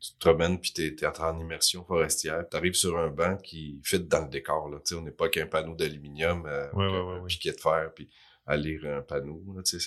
Tu 0.00 0.12
te 0.14 0.18
promènes 0.18 0.58
puis 0.58 0.72
t'es, 0.72 0.96
es 0.98 1.20
en 1.20 1.38
immersion 1.38 1.84
forestière. 1.84 2.44
Tu 2.50 2.56
arrives 2.56 2.74
sur 2.74 2.98
un 2.98 3.08
banc 3.08 3.36
qui 3.36 3.80
fit 3.84 4.00
dans 4.00 4.22
le 4.22 4.30
décor. 4.30 4.70
Là. 4.70 4.78
on 4.92 5.02
n'est 5.02 5.10
pas 5.10 5.28
qu'un 5.28 5.46
panneau 5.46 5.74
d'aluminium, 5.74 6.46
euh, 6.46 7.20
un 7.20 7.24
piquet 7.26 7.52
de 7.52 7.60
fer, 7.60 7.92
puis 7.94 8.08
à 8.46 8.56
lire 8.56 8.84
un 8.86 9.02
panneau. 9.02 9.44
Tu 9.64 9.78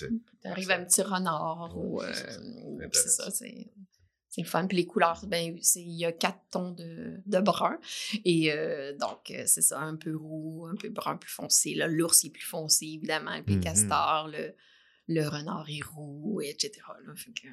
arrives 0.44 0.70
à 0.70 0.76
un 0.76 0.84
petit 0.84 1.02
renard. 1.02 1.72
ou, 1.76 2.00
euh, 2.00 2.12
c'est 2.92 3.08
ça, 3.08 3.30
c'est... 3.30 3.70
C'est 4.34 4.42
le 4.42 4.48
fun. 4.48 4.66
Puis 4.66 4.78
les 4.78 4.86
couleurs, 4.86 5.24
ben, 5.28 5.56
il 5.76 5.92
y 5.92 6.04
a 6.04 6.10
quatre 6.10 6.40
tons 6.50 6.72
de, 6.72 7.20
de 7.24 7.38
brun. 7.38 7.78
Et 8.24 8.52
euh, 8.52 8.92
donc, 8.96 9.30
euh, 9.30 9.44
c'est 9.46 9.62
ça, 9.62 9.80
un 9.80 9.94
peu 9.94 10.16
roux, 10.16 10.66
un 10.68 10.74
peu 10.74 10.88
brun 10.88 11.16
plus 11.16 11.30
foncé. 11.30 11.76
L'ours 11.76 12.24
est 12.24 12.30
plus 12.30 12.44
foncé, 12.44 12.86
évidemment. 12.86 13.40
Puis 13.44 13.54
le 13.54 13.60
mm-hmm. 13.60 13.62
castor, 13.62 14.26
le, 14.26 14.52
le 15.06 15.28
renard 15.28 15.66
est 15.70 15.84
roux, 15.84 16.40
etc. 16.42 16.72
Là. 17.06 17.14
Fait 17.14 17.30
que. 17.30 17.46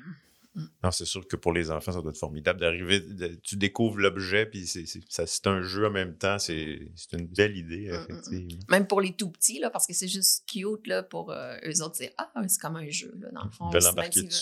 Non, 0.56 0.92
c'est 0.92 1.06
sûr 1.06 1.26
que 1.28 1.38
pour 1.38 1.54
les 1.54 1.72
enfants, 1.72 1.94
ça 1.94 2.02
doit 2.02 2.12
être 2.12 2.18
formidable 2.18 2.60
d'arriver, 2.60 3.02
tu 3.42 3.56
découvres 3.56 3.98
l'objet, 3.98 4.46
puis 4.46 4.68
c'est 4.68 5.48
un 5.48 5.62
jeu 5.62 5.88
en 5.88 5.92
même 5.92 6.18
temps. 6.18 6.40
C'est 6.40 6.92
une 7.14 7.28
belle 7.28 7.56
idée, 7.56 7.90
mm, 7.90 7.92
mm, 7.92 8.06
effectivement. 8.10 8.66
Même 8.70 8.88
pour 8.88 9.02
les 9.02 9.14
tout 9.14 9.30
petits, 9.30 9.60
là, 9.60 9.70
parce 9.70 9.88
que 9.88 9.94
c'est 9.94 10.10
juste 10.10 10.44
cute 10.48 10.88
là, 10.88 11.04
pour 11.04 11.32
euh, 11.32 11.56
eux 11.66 11.82
autres. 11.82 11.96
C'est 11.96 12.14
ah, 12.18 12.32
comme 12.62 12.76
un 12.76 12.90
jeu, 12.90 13.14
là, 13.20 13.30
dans 13.32 13.46
le 13.46 13.50
fond. 13.52 13.70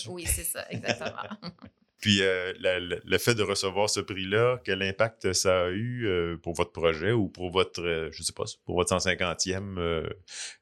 Oui, 0.08 0.24
c'est 0.26 0.44
ça, 0.44 0.66
exactement. 0.70 1.22
Puis 2.00 2.22
euh, 2.22 2.54
le 2.58 3.18
fait 3.18 3.34
de 3.34 3.42
recevoir 3.42 3.90
ce 3.90 4.00
prix-là, 4.00 4.60
quel 4.64 4.82
impact 4.82 5.34
ça 5.34 5.66
a 5.66 5.68
eu 5.68 6.06
euh, 6.06 6.38
pour 6.38 6.54
votre 6.54 6.72
projet 6.72 7.12
ou 7.12 7.28
pour 7.28 7.50
votre, 7.50 8.08
je 8.10 8.22
sais 8.22 8.32
pas, 8.32 8.44
pour 8.64 8.76
votre 8.76 8.96
150e? 8.96 10.08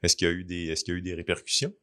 est-ce 0.03 0.15
qu'il 0.15 0.27
y 0.27 0.31
a 0.31 0.33
eu 0.33 0.43
des, 0.43 0.67
est-ce 0.67 0.83
qu'il 0.83 0.93
y 0.93 0.97
a 0.97 0.99
eu 0.99 1.01
des 1.01 1.13
répercussions? 1.13 1.73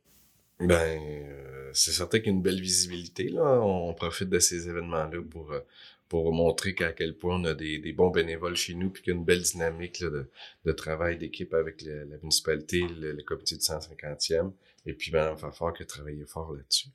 Ben, 0.60 0.98
euh, 0.98 1.70
c'est 1.74 1.92
certain 1.92 2.18
qu'il 2.18 2.28
y 2.28 2.30
a 2.30 2.32
une 2.32 2.42
belle 2.42 2.60
visibilité. 2.60 3.28
Là. 3.28 3.60
On 3.60 3.92
profite 3.94 4.30
de 4.30 4.38
ces 4.38 4.68
événements-là 4.68 5.22
pour, 5.30 5.52
euh, 5.52 5.60
pour 6.08 6.32
montrer 6.32 6.74
qu'à 6.74 6.92
quel 6.92 7.14
point 7.16 7.36
on 7.38 7.44
a 7.44 7.54
des, 7.54 7.78
des 7.78 7.92
bons 7.92 8.10
bénévoles 8.10 8.56
chez 8.56 8.74
nous, 8.74 8.90
puis 8.90 9.02
qu'il 9.02 9.12
y 9.12 9.16
a 9.16 9.18
une 9.18 9.24
belle 9.24 9.42
dynamique 9.42 10.00
là, 10.00 10.08
de, 10.08 10.30
de 10.64 10.72
travail 10.72 11.18
d'équipe 11.18 11.52
avec 11.52 11.82
la 11.82 12.16
municipalité, 12.22 12.86
le, 12.88 13.22
comité 13.22 13.56
de 13.56 13.60
150e, 13.60 14.52
et 14.86 14.94
puis 14.94 15.12
Mme 15.12 15.36
Fafard 15.36 15.74
qui 15.74 15.82
a 15.82 15.86
travaillé 15.86 16.24
fort 16.24 16.54
là-dessus. 16.54 16.88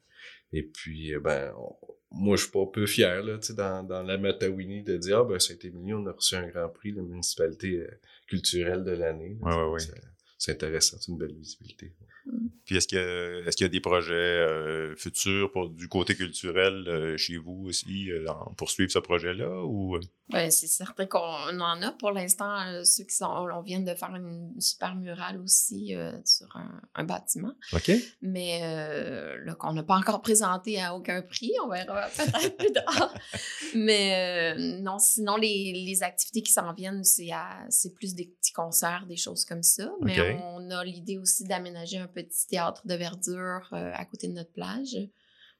Et 0.54 0.64
puis, 0.64 1.14
euh, 1.14 1.20
ben, 1.20 1.54
moi, 2.10 2.36
je 2.36 2.44
suis 2.44 2.52
pas 2.52 2.66
peu 2.66 2.88
fier, 2.88 3.24
là, 3.24 3.38
dans, 3.52 3.84
dans 3.84 4.04
la 4.04 4.18
Matawini, 4.18 4.82
de 4.82 4.98
dire, 4.98 5.20
ah, 5.20 5.24
ben, 5.24 5.40
Saint-Émilie, 5.40 5.94
on 5.94 6.06
a 6.08 6.12
reçu 6.12 6.36
un 6.36 6.48
grand 6.48 6.70
prix, 6.70 6.92
la 6.92 7.04
municipalité 7.04 7.86
culturelle 8.28 8.84
de 8.84 8.92
l'année. 8.92 9.38
Ouais, 9.42 9.54
ouais, 9.54 9.66
ouais. 9.66 9.80
C'est 10.38 10.54
intéressant, 10.54 10.98
c'est 11.00 11.12
une 11.12 11.20
belle 11.20 11.36
visibilité. 11.36 11.94
Puis 12.66 12.78
est-ce 12.78 12.88
qu'il 12.88 12.98
y, 12.98 13.02
est 13.02 13.56
qu'il 13.56 13.66
y, 13.66 13.70
a 13.70 13.70
des 13.70 13.80
projets 13.80 14.14
euh, 14.14 14.96
futurs 14.96 15.52
pour, 15.52 15.70
du 15.70 15.88
côté 15.88 16.16
culturel 16.16 16.88
euh, 16.88 17.18
chez 17.18 17.38
vous 17.38 17.66
aussi 17.66 18.12
euh, 18.12 18.26
pour 18.58 18.70
suivre 18.70 18.92
ce 18.92 19.00
projet-là? 19.00 19.64
Ou... 19.64 19.98
Ben, 20.30 20.50
c'est 20.50 20.68
certain 20.68 21.06
qu'on 21.06 21.20
en 21.20 21.82
a 21.82 21.92
pour 21.92 22.12
l'instant. 22.12 22.84
ceux 22.86 23.04
qui 23.04 23.16
sont. 23.16 23.26
On 23.26 23.62
vient 23.62 23.82
de 23.82 23.94
faire 23.94 24.16
une 24.16 24.54
super 24.62 24.96
murale 24.96 25.40
aussi 25.42 25.94
sur 26.24 26.48
un, 26.96 27.04
bâtiment. 27.04 27.52
OK. 27.74 27.92
Mais 28.22 28.62
là, 29.44 29.56
qu'on 29.56 29.74
n'a 29.74 29.84
pas 29.84 29.98
encore 29.98 30.22
présenté 30.22 30.82
à 30.82 30.96
aucun 30.96 31.22
prix. 31.22 31.52
On 31.66 31.70
verra 31.70 32.08
peut-être 32.16 32.56
plus 32.56 32.72
tard. 32.72 33.14
Mais 33.76 34.56
non, 34.80 35.00
sinon, 35.00 35.36
les, 35.36 35.74
les 35.86 36.04
activités 36.04 36.42
qui 36.44 36.54
s'en 36.54 36.74
viennent, 36.74 37.04
c'est 37.04 37.94
plus 37.94 38.16
des 38.16 38.28
petits 38.28 38.54
concerts, 38.54 39.06
des 39.08 39.18
choses 39.18 39.44
comme 39.44 39.64
ça. 39.64 39.92
Mais 40.02 40.40
on 40.46 40.70
a 40.70 40.86
l'idée 40.86 41.18
aussi 41.18 41.44
d'aménager 41.44 41.98
un 41.98 42.08
petit 42.24 42.48
théâtre 42.48 42.86
de 42.86 42.94
verdure 42.96 43.68
euh, 43.74 43.92
à 43.94 44.06
côté 44.06 44.28
de 44.28 44.34
notre 44.34 44.52
plage. 44.52 44.98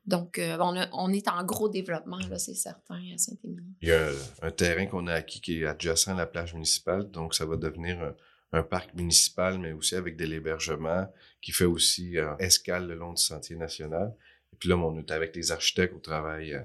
Donc, 0.06 0.40
euh, 0.40 0.58
on, 0.94 1.14
est 1.14 1.28
en 1.28 1.44
gros 1.44 1.70
développement, 1.70 2.18
là, 2.30 2.40
c'est 2.40 2.56
certain, 2.56 3.02
à 3.14 3.18
Saint-Émilie. 3.18 3.76
Il 3.82 3.90
y 3.90 3.92
a 3.92 4.10
un 4.42 4.50
terrain 4.50 4.88
qu'on 4.88 5.06
a 5.06 5.14
acquis 5.14 5.42
qui 5.42 5.62
est 5.62 5.66
adjacent 5.66 6.08
à 6.08 6.16
la 6.16 6.26
plage 6.26 6.56
municipale, 6.56 7.12
donc 7.12 7.36
ça 7.36 7.46
va 7.46 7.56
devenir 7.56 8.16
un, 8.52 8.64
parc 8.64 8.96
municipal, 8.96 9.60
mais 9.60 9.74
aussi 9.74 9.96
avec 9.96 10.18
de 10.18 10.26
l'hébergement 10.26 11.08
qui 11.42 11.52
fait 11.52 11.66
aussi 11.66 12.18
euh, 12.18 12.36
escale 12.38 12.88
le 12.88 12.96
long 12.96 13.14
du 13.14 13.22
sentier 13.22 13.56
national. 13.56 14.14
Et 14.54 14.56
puis 14.58 14.70
là, 14.70 14.78
on 14.78 14.98
est 14.98 15.12
avec 15.12 15.36
les 15.36 15.52
architectes 15.52 15.94
au 15.94 16.00
travail 16.00 16.60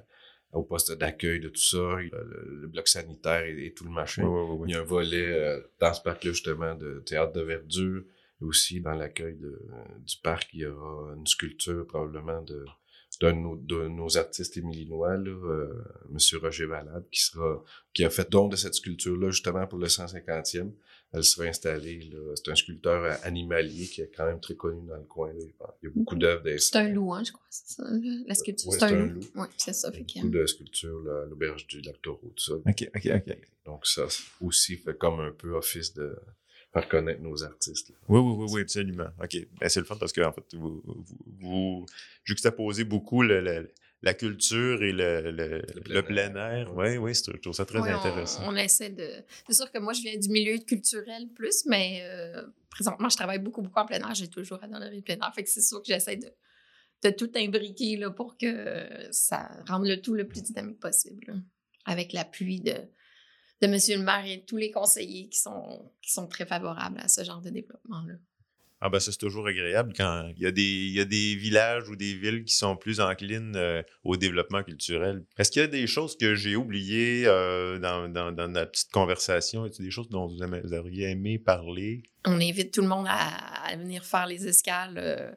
au 0.53 0.63
poste 0.63 0.93
d'accueil 0.93 1.39
de 1.39 1.49
tout 1.49 1.61
ça, 1.61 1.97
le, 2.01 2.67
bloc 2.69 2.89
sanitaire 2.89 3.45
et, 3.45 3.75
tout 3.77 3.85
le 3.85 3.91
machin. 3.91 4.23
Il 4.67 4.73
y 4.73 4.75
a 4.75 4.81
un 4.81 4.85
volet 4.85 5.61
dans 5.79 5.93
ce 5.93 6.01
parc-là, 6.01 6.33
justement, 6.33 6.75
de 6.75 7.03
théâtre 7.05 7.33
de 7.33 7.43
verdure, 7.43 8.03
aussi, 8.41 8.81
dans 8.81 8.95
l'accueil 8.95 9.37
du 9.37 10.17
parc, 10.23 10.51
il 10.53 10.61
y 10.61 10.67
aura 10.67 11.15
une 11.15 11.27
sculpture 11.27 11.87
probablement 11.87 12.43
de 12.43 12.65
d'un 13.21 13.57
de, 13.57 13.89
nos 13.89 14.19
artistes 14.19 14.57
émilinois, 14.57 15.17
là, 15.17 15.31
euh, 15.31 15.85
M. 16.11 16.19
Roger 16.41 16.67
Valade, 16.67 17.05
qui 17.11 17.23
sera 17.23 17.65
qui 17.95 18.05
a 18.05 18.11
fait 18.11 18.31
don 18.31 18.49
de 18.49 18.57
cette 18.57 18.75
sculpture-là 18.75 19.31
justement 19.31 19.67
pour 19.67 19.79
le 19.79 19.87
150e. 19.87 20.71
Elle 21.13 21.25
sera 21.25 21.47
installée. 21.47 22.11
C'est 22.35 22.51
un 22.51 22.55
sculpteur 22.55 23.19
animalier 23.23 23.87
qui 23.87 24.03
est 24.03 24.11
quand 24.15 24.27
même 24.27 24.41
très 24.41 24.55
connu 24.55 24.87
dans 24.87 24.97
le 24.97 25.05
coin. 25.05 25.33
Il 25.33 25.87
y 25.87 25.87
a 25.87 25.91
beaucoup 25.95 26.17
d'œuvres 26.17 26.59
C'est 26.59 26.77
un 26.77 26.89
loup, 26.89 27.15
hein, 27.15 27.23
je 27.25 27.33
crois. 27.33 27.47
C'est 27.49 27.69
ça, 27.77 27.85
la 28.27 28.35
sculpture. 28.35 28.73
c'est 28.73 28.83
un, 28.83 29.07
loup. 29.07 29.21
Oui, 29.37 29.47
c'est 29.57 29.73
ça. 29.73 29.91
Fait 29.93 30.05
beaucoup 30.17 30.29
de 30.29 30.47
sculptures, 30.47 30.99
l'auberge 31.31 31.67
du 31.69 31.81
lac 31.81 32.03
Taureau, 32.03 32.33
tout 32.35 32.43
ça. 32.43 32.55
OK, 32.55 32.91
OK, 32.95 33.07
OK. 33.15 33.39
Donc 33.65 33.87
ça 33.87 34.07
aussi 34.41 34.77
fait 34.77 34.99
comme 34.99 35.21
un 35.21 35.33
peu 35.33 35.55
office 35.55 35.95
de 35.95 36.17
faire 36.77 36.89
connaître 36.89 37.23
nos 37.23 37.43
artistes. 37.43 37.93
Oui, 38.09 38.21
oui, 38.21 38.35
oui, 38.37 38.47
oui, 38.53 38.61
absolument. 38.63 39.09
OK. 39.23 39.37
Ben, 39.61 39.69
c'est 39.69 39.81
le 39.81 39.87
fun 39.87 39.97
parce 39.97 40.13
que, 40.13 40.21
en 40.21 40.33
fait, 40.33 40.55
vous, 40.55 40.83
vous, 40.85 41.05
vous 41.41 41.87
juxtaposez 42.25 42.85
beaucoup 42.85 43.23
le, 43.23 43.71
la 44.03 44.15
culture 44.15 44.83
et 44.83 44.93
le, 44.93 45.31
le, 45.31 46.03
plein, 46.03 46.35
air. 46.35 46.75
Oui, 46.77 46.97
oui, 46.99 47.15
je 47.15 47.31
trouve 47.39 47.55
ça 47.55 47.65
très 47.65 47.79
intéressant. 47.79 48.43
On, 48.45 48.57
essaie 48.57 48.91
de. 48.91 49.11
C'est 49.47 49.55
sûr 49.55 49.71
que 49.71 49.79
moi, 49.79 49.93
je 49.93 50.03
viens 50.03 50.19
du 50.19 50.29
milieu 50.29 50.59
culturel 50.59 51.29
plus, 51.35 51.65
mais 51.67 52.01
euh, 52.03 52.43
présentement, 52.71 53.09
je 53.09 53.17
travaille 53.17 53.39
beaucoup, 53.39 53.63
beaucoup 53.63 53.81
en 53.81 53.87
plein 53.87 53.99
air. 53.99 54.15
J'ai 54.15 54.29
toujours 54.29 54.63
adoré 54.63 54.95
le 54.95 55.03
plein 55.03 55.17
air. 55.17 55.33
Fait 55.35 55.45
que 55.45 55.51
c'est 55.51 55.63
sûr 55.63 55.81
que 55.81 55.87
j'essaie 55.87 56.17
de, 56.17 56.29
de 57.05 57.11
tout 57.11 57.31
imbriquer 57.37 57.97
là, 57.97 58.11
pour 58.11 58.37
que 58.37 58.87
ça 59.11 59.51
rende 59.67 59.87
le 59.87 60.01
tout 60.01 60.15
le 60.15 60.29
plus 60.29 60.43
dynamique 60.43 60.81
possible. 60.81 61.43
avec 61.87 62.13
l'appui 62.13 62.61
de 62.61 62.75
de 63.63 63.67
M. 63.67 63.73
le 64.01 64.05
maire 64.05 64.27
et 64.27 64.45
tous 64.45 64.57
les 64.57 64.71
conseillers 64.71 65.29
qui 65.29 65.39
sont, 65.39 65.91
qui 66.03 66.13
sont 66.13 66.27
très 66.27 66.47
favorables 66.47 67.01
à 67.01 67.09
ce 67.09 67.25
genre 67.25 67.41
de 67.41 67.51
développement-là. 67.51 68.15
Ah 68.81 68.91
ben 68.91 69.01
ça, 69.01 69.11
c'est 69.11 69.19
toujours 69.19 69.47
agréable 69.47 69.95
quand 69.97 70.31
il 70.37 70.43
y, 70.43 70.47
a 70.47 70.51
des, 70.51 70.63
il 70.63 70.93
y 70.93 71.01
a 71.01 71.07
des 71.07 71.35
villages 71.35 71.89
ou 71.89 71.97
des 71.97 72.13
villes 72.13 72.45
qui 72.45 72.55
sont 72.55 72.77
plus 72.77 73.01
enclines 73.01 73.57
euh, 73.57 73.83
au 74.05 74.19
développement 74.19 74.63
culturel. 74.63 75.25
Est-ce 75.39 75.51
qu'il 75.51 75.63
y 75.63 75.65
a 75.65 75.69
des 75.69 75.87
choses 75.87 76.15
que 76.17 76.35
j'ai 76.35 76.57
oubliées 76.57 77.23
euh, 77.27 77.79
dans, 77.79 78.07
dans, 78.11 78.33
dans, 78.33 78.49
notre 78.49 78.73
petite 78.73 78.93
conversation? 78.93 79.65
Est-ce 79.65 79.81
des 79.81 79.91
choses 79.91 80.11
dont 80.11 80.27
vous, 80.27 80.43
aimez, 80.43 80.61
vous, 80.61 80.75
auriez 80.75 81.11
aimé 81.11 81.39
parler? 81.39 82.03
On 82.27 82.39
invite 82.39 82.75
tout 82.75 82.83
le 82.83 82.89
monde 82.89 83.07
à, 83.09 83.65
à 83.65 83.77
venir 83.77 84.05
faire 84.05 84.27
les 84.27 84.47
escales. 84.47 84.99
Euh, 84.99 85.33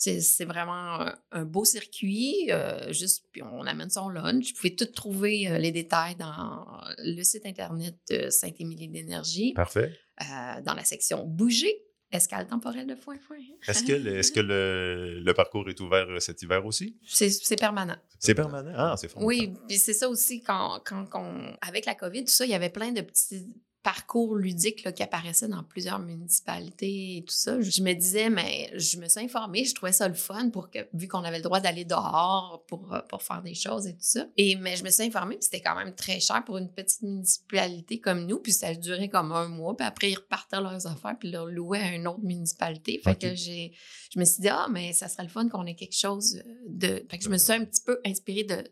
c'est 0.00 0.44
vraiment 0.44 1.06
un 1.30 1.44
beau 1.44 1.64
circuit. 1.64 2.48
Euh, 2.50 2.92
juste, 2.92 3.26
puis 3.32 3.42
on 3.42 3.62
amène 3.66 3.90
son 3.90 4.08
lunch. 4.08 4.48
Vous 4.48 4.54
pouvez 4.56 4.74
tout 4.74 4.86
trouver 4.86 5.48
euh, 5.48 5.58
les 5.58 5.72
détails 5.72 6.16
dans 6.16 6.66
le 6.98 7.22
site 7.22 7.44
Internet 7.44 7.96
de 8.10 8.30
Saint-Émilie 8.30 8.88
d'énergie. 8.88 9.52
Parfait. 9.52 9.92
Euh, 10.22 10.60
dans 10.62 10.74
la 10.74 10.84
section 10.84 11.26
Bouger. 11.26 11.74
Escale 12.12 12.48
temporelle 12.48 12.88
de 12.88 12.96
foin 12.96 13.16
foin. 13.20 13.36
Est-ce 13.68 13.84
que, 13.84 13.92
le, 13.92 14.18
est 14.18 14.34
que 14.34 14.40
le, 14.40 15.20
le, 15.20 15.32
parcours 15.32 15.68
est 15.68 15.78
ouvert 15.78 16.08
cet 16.20 16.42
hiver 16.42 16.66
aussi? 16.66 16.98
C'est 17.04 17.56
permanent. 17.56 17.94
C'est 18.18 18.34
permanent? 18.34 18.72
Ah, 18.74 18.96
c'est 18.96 19.06
fort. 19.06 19.22
Oui, 19.22 19.52
puis 19.68 19.78
c'est 19.78 19.94
ça 19.94 20.08
aussi, 20.08 20.42
quand, 20.42 20.80
quand, 20.84 21.06
quand, 21.06 21.56
avec 21.60 21.86
la 21.86 21.94
COVID, 21.94 22.24
tout 22.24 22.32
ça, 22.32 22.44
il 22.44 22.50
y 22.50 22.54
avait 22.54 22.70
plein 22.70 22.90
de 22.90 23.02
petits 23.02 23.46
parcours 23.82 24.36
ludique 24.36 24.84
là, 24.84 24.92
qui 24.92 25.02
apparaissait 25.02 25.48
dans 25.48 25.62
plusieurs 25.62 25.98
municipalités 25.98 27.16
et 27.16 27.24
tout 27.24 27.34
ça. 27.34 27.60
Je 27.60 27.82
me 27.82 27.92
disais, 27.94 28.28
mais 28.28 28.70
je 28.76 28.98
me 28.98 29.08
suis 29.08 29.20
informée, 29.20 29.64
je 29.64 29.74
trouvais 29.74 29.92
ça 29.92 30.06
le 30.06 30.14
fun 30.14 30.50
pour 30.50 30.70
que, 30.70 30.78
vu 30.92 31.08
qu'on 31.08 31.24
avait 31.24 31.38
le 31.38 31.42
droit 31.42 31.60
d'aller 31.60 31.84
dehors 31.84 32.64
pour, 32.68 32.92
euh, 32.92 33.00
pour 33.08 33.22
faire 33.22 33.42
des 33.42 33.54
choses 33.54 33.86
et 33.86 33.92
tout 33.92 33.98
ça. 34.00 34.26
Et, 34.36 34.56
mais 34.56 34.76
je 34.76 34.84
me 34.84 34.90
suis 34.90 35.04
informée, 35.04 35.36
puis 35.36 35.44
c'était 35.44 35.62
quand 35.62 35.76
même 35.76 35.94
très 35.94 36.20
cher 36.20 36.44
pour 36.44 36.58
une 36.58 36.70
petite 36.70 37.02
municipalité 37.02 38.00
comme 38.00 38.26
nous, 38.26 38.38
puis 38.38 38.52
ça 38.52 38.68
a 38.68 38.74
duré 38.74 39.08
comme 39.08 39.32
un 39.32 39.48
mois, 39.48 39.76
puis 39.76 39.86
après 39.86 40.10
ils 40.10 40.16
repartaient 40.16 40.60
leurs 40.60 40.86
affaires, 40.86 41.16
puis 41.18 41.30
leur 41.30 41.46
louaient 41.46 41.80
à 41.80 41.94
une 41.94 42.06
autre 42.06 42.22
municipalité. 42.22 43.00
Fait 43.02 43.18
que 43.18 43.34
j'ai, 43.34 43.72
je 44.12 44.18
me 44.18 44.24
suis 44.24 44.42
dit, 44.42 44.48
ah, 44.48 44.68
mais 44.70 44.92
ça 44.92 45.08
serait 45.08 45.22
le 45.22 45.30
fun 45.30 45.48
qu'on 45.48 45.66
ait 45.66 45.74
quelque 45.74 45.96
chose 45.96 46.42
de. 46.68 47.04
Fait 47.10 47.18
que 47.18 47.24
je 47.24 47.30
me 47.30 47.38
suis 47.38 47.52
un 47.52 47.64
petit 47.64 47.82
peu 47.82 47.98
inspirée 48.04 48.44
de, 48.44 48.64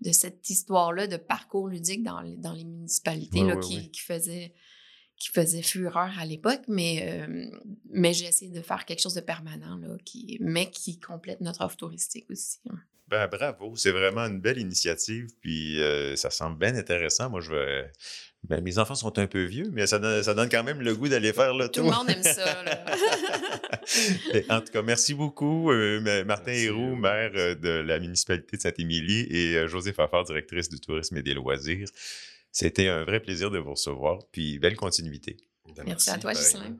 de 0.00 0.12
cette 0.12 0.48
histoire-là 0.50 1.06
de 1.06 1.16
parcours 1.16 1.68
ludique 1.68 2.02
dans 2.02 2.20
les, 2.20 2.36
dans 2.36 2.52
les 2.52 2.64
municipalités 2.64 3.42
là, 3.42 3.56
qui, 3.56 3.76
ouais. 3.76 3.88
qui, 3.88 4.00
faisait, 4.00 4.54
qui 5.16 5.28
faisait 5.28 5.62
fureur 5.62 6.18
à 6.18 6.24
l'époque, 6.24 6.62
mais, 6.68 7.22
euh, 7.22 7.50
mais 7.90 8.12
j'ai 8.12 8.26
essayé 8.26 8.50
de 8.50 8.62
faire 8.62 8.84
quelque 8.84 9.00
chose 9.00 9.14
de 9.14 9.20
permanent, 9.20 9.76
là, 9.76 9.96
qui, 10.04 10.38
mais 10.40 10.70
qui 10.70 11.00
complète 11.00 11.40
notre 11.40 11.64
offre 11.64 11.76
touristique 11.76 12.30
aussi. 12.30 12.58
Hein. 12.68 12.78
Ben, 13.08 13.28
bravo, 13.28 13.76
c'est 13.76 13.92
vraiment 13.92 14.22
une 14.22 14.40
belle 14.40 14.58
initiative, 14.58 15.28
puis 15.40 15.80
euh, 15.80 16.16
ça 16.16 16.30
semble 16.30 16.58
bien 16.58 16.74
intéressant. 16.74 17.30
Moi, 17.30 17.40
je 17.40 17.52
vais. 17.52 17.92
Ben, 18.48 18.62
mes 18.62 18.78
enfants 18.78 18.94
sont 18.94 19.18
un 19.18 19.26
peu 19.26 19.42
vieux, 19.42 19.70
mais 19.72 19.86
ça 19.88 19.98
donne, 19.98 20.22
ça 20.22 20.32
donne 20.34 20.48
quand 20.48 20.62
même 20.62 20.80
le 20.80 20.94
goût 20.94 21.08
d'aller 21.08 21.32
faire 21.32 21.52
le 21.52 21.66
Tout 21.66 21.80
tour. 21.80 21.90
le 21.90 21.96
monde 21.96 22.10
aime 22.10 22.22
ça. 22.22 22.64
en 24.54 24.60
tout 24.60 24.72
cas, 24.72 24.82
merci 24.82 25.14
beaucoup, 25.14 25.72
euh, 25.72 26.00
Martin 26.24 26.52
Merci, 26.52 26.64
Héroux, 26.66 26.94
maire 26.94 27.32
euh, 27.34 27.54
de 27.56 27.68
la 27.68 27.98
municipalité 27.98 28.56
de 28.56 28.62
Saint-Émilie, 28.62 29.26
et 29.30 29.56
euh, 29.56 29.66
José 29.66 29.92
Fafard, 29.92 30.24
directrice 30.24 30.68
du 30.68 30.78
tourisme 30.78 31.16
et 31.16 31.22
des 31.22 31.34
loisirs. 31.34 31.88
C'était 32.52 32.88
un 32.88 33.04
vrai 33.04 33.20
plaisir 33.20 33.50
de 33.50 33.58
vous 33.58 33.72
recevoir, 33.72 34.20
puis 34.30 34.58
belle 34.60 34.76
continuité. 34.76 35.36
Ben, 35.76 35.82
Merci 35.84 36.10
à 36.10 36.18
toi. 36.18 36.32
Ghislain. 36.32 36.76